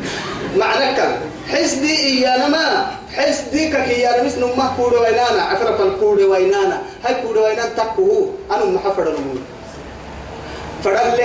معنى 0.57 0.95
كان 0.95 1.19
حسدي 1.49 2.21
يا 2.21 2.47
نما 2.47 2.91
حسدي 3.15 3.69
كك 3.69 3.87
يا 3.87 4.23
نمس 4.23 4.37
نما 4.37 4.73
كودو 4.77 5.01
وينانا. 5.01 5.41
عفر 5.41 5.77
فالكودو 5.77 6.31
وينانا. 6.31 6.81
هاي 7.05 7.15
كودو 7.21 7.43
وينان 7.45 7.69
تكوه 7.77 8.33
أنا 8.51 8.65
محفر 8.65 9.07
المول 9.07 9.37
فدل 10.83 11.21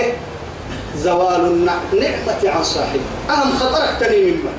زوال 0.97 1.45
النعمة 1.45 2.41
عن 2.45 2.63
صاحب 2.63 2.99
أهم 3.29 3.51
خطرك 3.59 3.89
تني 3.99 4.31
مما 4.31 4.51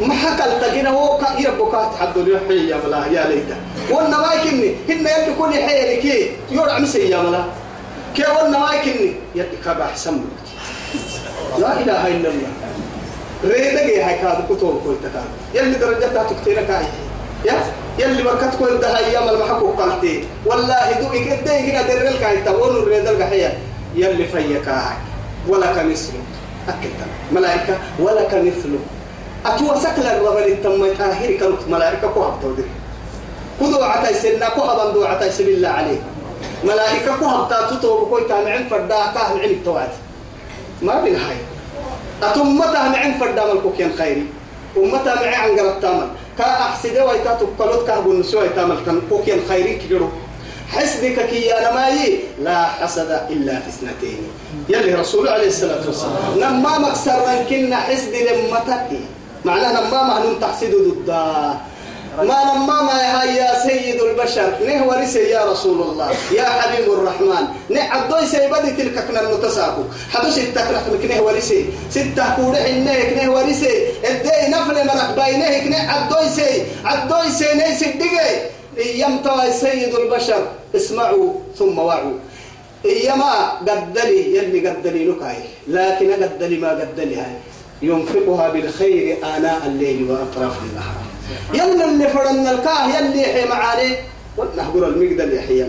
ما 0.00 0.14
حكى 0.14 0.44
التقينا 0.44 0.90
هو 0.90 1.18
كان 1.18 1.42
يربك 1.42 1.72
تحدوا 1.72 2.22
لي 2.22 2.38
حي 2.48 2.68
يا 2.68 2.76
ملا 2.86 3.06
يا 3.06 3.28
ليتا 3.28 3.56
وأنا 3.90 4.18
ما 4.18 4.32
يكني 4.34 4.74
هن 4.88 5.06
يد 5.06 5.36
كل 5.38 5.54
حي 5.54 5.96
لك. 5.96 6.30
يورع 6.50 6.78
مسي 6.78 7.10
يا 7.10 7.22
ملا 7.22 7.44
كي 8.16 8.22
وأنا 8.22 8.58
ما 8.58 8.72
يكني 8.72 9.14
يد 9.34 9.46
كبا 9.64 9.84
حسن 9.84 10.20
لا 11.58 11.80
إله 11.80 12.06
إلا 12.06 12.28
الله. 12.28 12.52
ريدك 13.44 13.88
يا 13.96 14.12
كاد 14.22 14.44
كتب 14.48 14.80
كوي 14.84 14.96
تكاد. 15.02 15.28
يلي 15.54 15.74
درجتها 15.78 16.22
تكتيرك 16.22 16.70
هاي 16.70 16.84
يا؟ 17.44 17.54
يلي 17.98 18.22
بركت 18.22 18.54
كوي 18.58 18.78
ده 18.78 18.98
يوم 19.08 19.28
المحكو 19.28 19.66
قلتي. 19.70 20.24
والله 20.46 20.92
دو 21.00 21.12
يكدي 21.12 21.50
هنا 21.50 21.82
درلك 21.82 22.22
هاي 22.22 22.36
تقول 22.42 22.76
الريدل 22.76 23.24
حيا 23.24 23.58
يلي 23.94 24.24
فيك 24.24 24.68
هاي. 24.68 24.96
ولك 25.48 25.76
مثله 25.90 26.20
أكيد 26.68 26.90
ملائكة 27.32 27.78
ولك 27.98 28.34
مثله 28.34 28.78
أتوا 29.46 29.78
سكل 29.78 30.02
الربل 30.02 30.42
التم 30.52 30.94
تاهير 30.98 31.40
كنت 31.40 31.68
ملائكة 31.68 32.08
كوهب 32.08 32.34
تودر 32.42 32.64
خذوا 33.60 33.84
عتاي 33.84 34.14
سنة 34.14 34.48
كوهب 34.48 34.78
اندو 34.86 35.04
عتاي 35.04 35.30
سبيل 35.30 35.54
الله 35.54 35.68
عليه. 35.68 35.98
ملائكة 36.64 37.16
كوهب 37.20 37.48
تاتو 37.48 38.04
بكوي 38.04 38.24
تامعين 38.28 38.68
فردا 38.68 39.06
كاه 39.14 39.32
العين 39.32 39.50
التوات 39.50 39.90
ما 40.82 41.00
بين 41.00 41.16
هاي. 41.16 41.36
أتمتها 42.22 42.88
معين 42.88 43.14
فردا 43.18 43.54
ملكوك 43.54 43.80
ين 43.80 43.92
خيري؟ 43.98 44.26
أمتها 44.76 45.14
معي 45.14 45.34
عن 45.34 45.58
قرب 45.58 45.80
تامل 45.80 46.08
كا 46.38 46.44
أحسد 46.44 46.98
ويتاتو 46.98 47.46
قلوت 47.58 47.86
كهب 47.86 48.10
النسوة 48.10 48.46
تامل 48.46 48.76
كان 48.86 49.00
كوك 49.10 49.28
ين 49.28 49.40
خيري 49.48 49.74
كيرو 49.74 50.08
حسبك 50.72 51.26
كي 51.30 51.58
أنا 51.58 51.74
ماي 51.74 52.20
لا 52.42 52.64
حسد 52.64 53.10
إلا 53.30 53.60
في 53.60 53.68
اثنتين. 53.68 54.22
يلي 54.68 54.94
رسول 54.94 55.28
عليه 55.28 55.48
الصلاة 55.48 55.86
والسلام 55.86 56.36
لما 56.36 56.78
مكسر 56.78 57.26
من 57.26 57.44
كنا 57.50 57.76
حسد 57.76 58.14
لما 58.14 58.58
تكي 58.58 59.00
معناه 59.44 59.80
لما 59.80 60.02
معنون 60.02 60.40
تحسد 60.40 60.74
ضد. 60.74 61.10
ما 62.18 62.38
لما 62.48 62.82
ما 62.82 63.24
يا 63.24 63.68
سيد 63.68 64.00
البشر. 64.00 64.52
نه 64.66 64.86
ورثي 64.86 65.18
يا 65.18 65.44
رسول 65.44 65.82
الله 65.82 66.10
يا 66.32 66.44
حبيب 66.44 66.92
الرحمن. 66.92 67.44
نه 67.70 67.80
عدوي 67.80 68.26
سيبدي 68.26 68.70
تلك 68.70 69.04
كنا 69.08 69.20
المتساقو 69.20 69.82
حدو 70.12 70.30
ستة 70.30 70.60
كنا 70.64 71.14
نه 71.14 71.22
ورثي 71.22 71.66
ستة 71.90 72.36
كورع 72.36 72.58
إنه 72.68 72.92
نه 73.16 73.30
ورثي 73.30 73.74
الدي 74.04 74.48
نفل 74.48 74.86
مرق 74.86 75.10
بينه 75.24 75.58
كنا 75.64 75.78
عدوي 75.92 76.28
سي 76.28 76.62
عدوي 76.84 77.30
سي 77.30 77.54
نيس 77.54 77.82
الدقي 77.82 78.61
يمتوى 78.76 79.52
سيد 79.52 79.94
البشر 79.94 80.46
اسمعوا 80.76 81.32
ثم 81.58 81.78
وعوا. 81.78 82.12
إيما 82.84 83.50
قدلي 83.50 84.36
يلي 84.36 84.68
قدلي 84.68 85.04
لكاي 85.04 85.36
لكن 85.68 86.12
قدلي 86.12 86.58
ما 86.58 86.70
قدلي 86.70 87.16
هاي. 87.16 87.36
ينفقها 87.82 88.48
بالخير 88.48 89.16
آناء 89.36 89.66
الليل 89.66 90.10
وأطراف 90.10 90.56
النهار. 90.62 91.02
يلا 91.54 91.84
اللي 91.84 92.08
فرنا 92.08 92.50
الكاه 92.50 92.98
يلي 92.98 93.22
حي 93.22 93.48
معاني. 93.48 93.96
ونحقر 94.36 94.86
المقدر 94.86 95.34
يحيى 95.34 95.66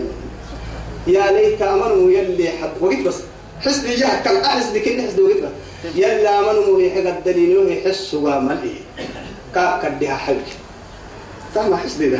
يا 1.06 1.32
ليت 1.32 1.62
أمنوا 1.62 2.10
يلي 2.10 2.48
حد 2.48 2.70
وقت 2.80 2.98
بس. 2.98 3.14
حسن 3.60 3.94
جهة 3.94 4.22
كان 4.22 4.36
أحس 4.36 4.66
دي 4.66 4.80
كن 4.80 5.02
حسن 5.02 5.22
وقت 5.22 5.36
بس. 5.36 5.50
يلا 5.94 6.38
أمنوا 6.38 6.82
يحي 6.82 7.06
قدلين 7.06 7.56
ويحسوا 7.56 8.36
وملي 8.36 8.74
كاب 9.54 9.80
كدها 9.82 10.16
حبك 10.16 10.52
تما 11.54 11.76
حس 11.76 11.94
دي 11.94 12.08
ده 12.10 12.18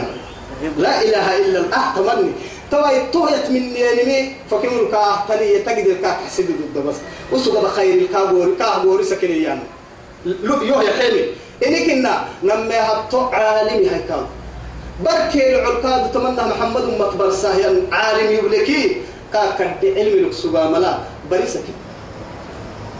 لا 0.78 1.02
إله 1.02 1.26
إلا 1.36 1.58
الله. 1.60 1.76
أحتمني 1.76 2.30
توا 2.70 2.90
يتوهت 2.90 3.50
من 3.50 3.62
ينمي 3.76 4.32
فكم 4.50 4.68
الكاه 4.68 5.16
تلي 5.28 5.58
تقدر 5.58 5.94
كاه 6.02 6.16
حسد 6.26 6.48
ضد 6.50 6.76
بس. 6.86 6.96
وسوق 7.32 7.64
بخير 7.64 7.94
الكابور 7.94 8.54
كابور 8.58 9.02
سكنيان 9.02 9.58
لو 10.26 10.62
يوه 10.62 10.82
يا 10.82 10.92
حلمي 10.92 11.24
إنك 11.66 11.90
إنا 11.90 12.24
نما 12.42 12.78
هبطو 12.88 13.20
عالم 13.20 13.78
هيكال 13.88 14.24
بركي 15.04 15.42
العركاد 15.54 16.12
تمنى 16.12 16.42
محمد 16.52 16.84
مقبر 16.98 17.30
ساهيا 17.30 17.70
عالم 17.92 18.28
يبلكي. 18.32 18.96
كاكد 19.32 19.82
علم 19.98 20.26
لك 20.26 20.32
سبا 20.32 20.70
ملا 20.70 20.98
بريسك 21.30 21.66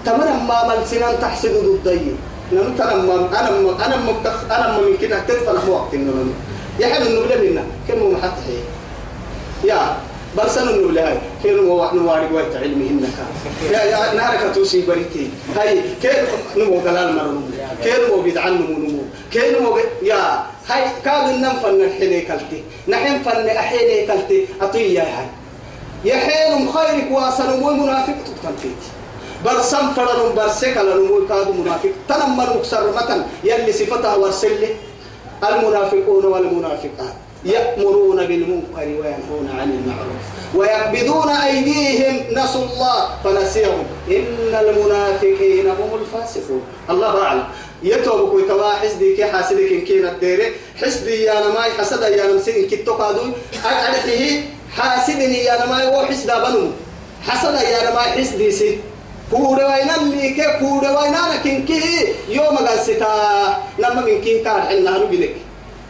تمنى 0.07 0.35
ما 0.48 0.59
من 0.68 0.83
سنان 0.87 1.14
تحسد 1.22 1.55
ضدي 1.85 2.12
نم 2.53 2.74
تنم 2.79 3.11
أنا 3.31 3.50
أنا 3.87 3.96
مكتخ 4.03 4.37
أنا 4.50 4.79
من 4.79 4.96
كده 4.98 5.18
تدفع 5.29 5.55
وقت 5.68 5.94
حلو 6.82 7.06
النبلة 7.06 7.37
منا 7.50 7.64
كم 7.88 8.12
محط 8.12 8.38
يا 9.64 9.96
برسل 10.37 10.68
النبلة 10.70 11.08
هاي. 11.08 11.18
كيف 11.42 11.52
نمو 11.52 11.90
نوارد 11.92 12.32
وقت 12.32 12.56
علمي 12.56 12.88
إنك. 12.90 13.16
يا 13.70 13.82
يا 13.84 14.14
نهارك 14.14 14.54
توسي 14.54 14.82
بريتي. 14.87 15.30
هاي 15.56 15.80
كيف 16.02 16.28
نمو 16.56 16.80
دلال 16.80 17.16
مرنو 17.16 17.40
كيف 17.84 18.10
نمو 18.10 18.22
بدعان 18.22 18.52
نمو 18.52 18.78
نمو 18.78 19.02
كيف 19.32 19.58
نمو 19.58 19.78
يا 20.02 20.42
هاي 20.68 20.82
كاد 21.04 21.28
النم 21.28 21.52
فن 21.62 21.80
الحين 21.80 22.26
كلتي 22.26 22.62
نحن 22.88 23.22
فن 23.22 23.48
أحين 23.48 24.06
كلتي 24.08 24.46
أطيع 24.60 25.02
هاي. 25.02 25.26
يحين 26.04 26.68
خيرك 26.72 27.08
واصل 27.10 27.60
مو 27.60 27.70
منافق 27.70 28.14
تكلتي 28.26 28.74
برسم 29.44 29.92
فرن 29.96 30.34
برسك 30.37 30.76
على 30.76 30.94
نمو 30.94 31.26
كاد 31.28 31.48
منافق. 31.48 31.92
تنمر 32.08 32.56
مكسر 32.56 32.90
متن. 32.96 33.22
يلي 33.44 33.72
صفتها 33.72 34.14
ورسل 34.14 34.66
المنافقون 35.48 36.24
والمنافقات 36.24 37.14
يأمرون 37.44 38.26
بالمنكر 38.26 38.88
وينهون 39.00 39.46
عن 39.59 39.68
المعروف 39.70 40.24
ويقبضون 40.54 41.28
أيديهم 41.28 42.16
نسوا 42.33 42.64
الله 42.64 43.09
فنسيهم. 43.24 43.85
إن 44.09 44.54
المنافقين 44.61 45.66
هم 45.66 45.90
الفاسقون. 46.00 46.62
الله 46.90 47.22
أعلم. 47.22 47.44
يتوب 47.83 48.30
كوي 48.30 48.42
توا 48.42 48.70
حسدي 48.70 49.16
كي 49.16 49.24
حاسدك 49.24 49.72
إن 49.72 49.80
كينا 49.80 50.11
الديرة 50.12 50.52
حسدي 50.83 51.22
يا 51.22 51.48
نماي 51.48 51.70
حسد 51.78 52.02
يا 52.02 52.26
نمسين 52.26 52.68
كتو 52.68 52.92
قادو 52.92 53.20
أعرفه 53.64 54.42
حاسدني 54.76 55.44
يا 55.44 55.66
نماي 55.66 55.87
وحسد 55.87 56.26
بنو. 56.26 56.70
حسد 57.28 57.54
يا 57.54 57.90
نماي 57.90 58.09
حسدي 58.24 58.50
سي. 58.50 58.78
كورة 59.35 59.64
وينا 59.70 59.94
اللي 60.03 60.31
كي 60.31 60.47
كورة 60.61 60.90
وينا 61.01 61.23
لكن 61.35 61.64
كي 61.68 61.83
يوم 62.29 62.57
قاستا 62.66 63.12
نما 63.83 64.01
من 64.07 64.20
كي 64.25 64.38
كان 64.44 64.61
حنا 64.62 64.92
نجلك 65.03 65.35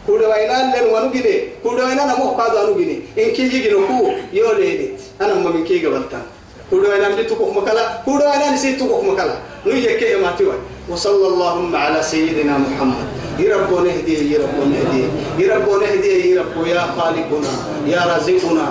كورة 0.07 0.27
وينا 0.31 0.57
لن 0.73 0.85
ونجلي 0.93 1.35
كورة 1.63 1.83
وينا 1.85 2.03
نمو 2.09 2.27
قادو 2.37 2.73
نجلي 2.73 2.97
إن 3.21 3.29
كي 3.35 3.43
يجي 3.43 3.69
نكو 3.69 3.97
يو 4.33 4.51
ليلت 4.57 4.99
أنا 5.21 5.33
ما 5.33 5.49
من 5.55 5.63
كي 5.63 5.85
قبلتان 5.85 6.25
كورة 6.69 6.87
وينا 6.89 7.07
اللي 7.07 7.23
تكوك 7.23 7.57
مكلا 7.57 8.01
كورة 8.05 8.25
وينا 8.31 8.51
نسي 8.53 8.73
تكوك 8.79 9.03
مكلا 9.03 9.35
نيجي 9.65 9.93
كي 9.99 10.15
ما 10.15 10.31
تيوي 10.37 10.57
وصلى 10.89 11.27
اللهم 11.27 11.75
على 11.75 11.99
سيدنا 12.03 12.57
محمد 12.57 13.07
يرب 13.39 13.69
نهدي 13.85 14.33
يرب 14.33 14.55
نهدي 14.73 15.03
يرب 15.43 15.67
نهدي 15.81 16.13
يرب 16.31 16.55
يا 16.67 16.83
خالقنا 16.97 17.53
يا 17.93 18.01
رازقنا 18.09 18.67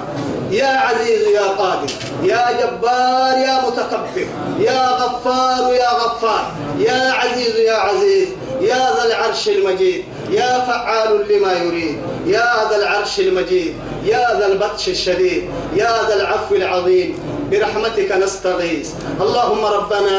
يا 0.51 0.67
عزيز 0.67 1.23
يا 1.29 1.47
قادر 1.47 1.91
يا 2.23 2.45
جبار 2.61 3.39
يا 3.39 3.61
متكبر 3.67 4.27
يا 4.61 4.89
غفار 4.89 5.73
يا 5.75 5.89
غفار 5.91 6.53
يا 6.79 7.13
عزيز 7.13 7.57
يا 7.57 7.75
عزيز 7.77 8.29
يا 8.61 8.95
ذا 8.97 9.05
العرش 9.07 9.49
المجيد 9.49 10.05
يا 10.31 10.61
فعال 10.61 11.27
لما 11.29 11.53
يريد 11.53 11.99
يا 12.27 12.69
ذا 12.71 12.77
العرش 12.77 13.21
المجيد 13.21 13.75
يا 14.05 14.39
ذا 14.39 14.47
البطش 14.47 14.89
الشديد 14.89 15.51
يا 15.77 15.93
ذا 16.09 16.15
العفو 16.15 16.55
العظيم 16.55 17.19
برحمتك 17.51 18.13
نستغيث. 18.13 18.91
اللهم 19.21 19.65
ربنا 19.65 20.19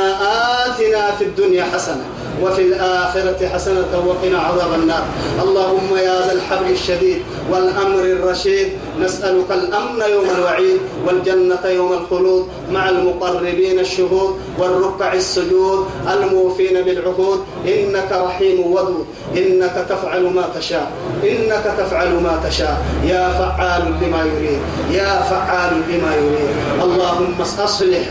آتنا 0.65 1.11
في 1.17 1.23
الدنيا 1.23 1.65
حسنة 1.73 2.05
وفي 2.43 2.61
الآخرة 2.61 3.47
حسنة 3.53 3.91
وقنا 4.07 4.37
عذاب 4.37 4.73
النار. 4.73 5.03
اللهم 5.43 5.89
يا 5.97 6.17
ذا 6.27 6.31
الحبل 6.31 6.71
الشديد 6.71 7.19
والأمر 7.51 8.03
الرشيد 8.03 8.67
نسألك 8.99 9.49
الأمن 9.51 10.01
يوم 10.11 10.27
الوعيد 10.37 10.79
والجنة 11.05 11.63
يوم 11.65 11.93
الخلود 11.93 12.47
مع 12.71 12.89
المقربين 12.89 13.79
الشهود 13.79 14.31
والركع 14.59 15.13
السجود 15.13 15.85
الموفين 16.13 16.81
بالعهود. 16.81 17.39
إنك 17.65 18.11
رحيم 18.11 18.57
ودود 18.71 19.05
إنك 19.37 19.85
تفعل 19.89 20.23
ما 20.23 20.45
تشاء 20.55 20.91
إنك 21.23 21.65
تفعل 21.77 22.11
ما 22.25 22.39
تشاء. 22.47 22.77
يا 23.05 23.29
فعال 23.39 23.83
لما 24.01 24.21
يريد 24.23 24.61
يا 24.91 25.21
فعال 25.29 25.73
لما 25.89 26.11
يريد. 26.15 26.53
اللهم 26.83 27.35
أصلح 27.41 28.03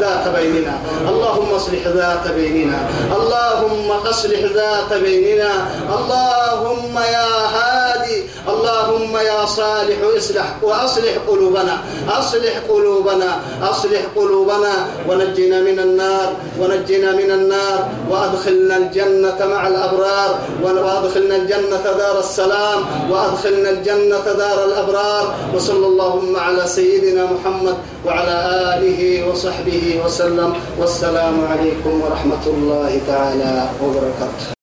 ذات 0.00 0.24
بيننا 0.36 0.74
اللهم 1.08 1.48
اصلح 1.54 1.82
ذات 1.86 2.24
بيننا. 2.34 2.80
اللهم 3.16 3.71
اصلح 3.80 4.40
ذات 4.54 4.92
بيننا 5.02 5.52
اللهم 5.96 6.94
يا 6.98 7.28
هادي 7.54 7.91
اللهم 8.48 9.16
يا 9.16 9.44
صالح 9.46 9.98
اصلح 10.16 10.46
واصلح 10.62 11.14
قلوبنا 11.28 11.76
اصلح 12.08 12.54
قلوبنا 12.68 13.30
اصلح 13.62 14.02
قلوبنا 14.16 14.74
ونجنا 15.08 15.58
من 15.60 15.78
النار 15.78 16.28
ونجنا 16.60 17.12
من 17.12 17.30
النار 17.30 17.88
وأدخلنا 18.10 18.76
الجنة 18.76 19.38
مع 19.40 19.66
الأبرار 19.66 20.30
وأدخلنا 20.62 21.36
الجنة 21.36 21.84
دار 21.98 22.18
السلام 22.18 22.80
وأدخلنا 23.10 23.70
الجنة 23.70 24.26
دار 24.42 24.58
الأبرار 24.64 25.24
وصلى 25.54 25.86
اللهم 25.86 26.36
على 26.36 26.66
سيدنا 26.66 27.26
محمد 27.34 27.76
وعلى 28.06 28.36
آله 28.76 29.30
وصحبه 29.30 30.00
وسلم 30.04 30.50
والسلام 30.78 31.36
عليكم 31.50 31.92
ورحمة 32.02 32.44
الله 32.46 33.00
تعالى 33.06 33.54
وبركاته. 33.82 34.61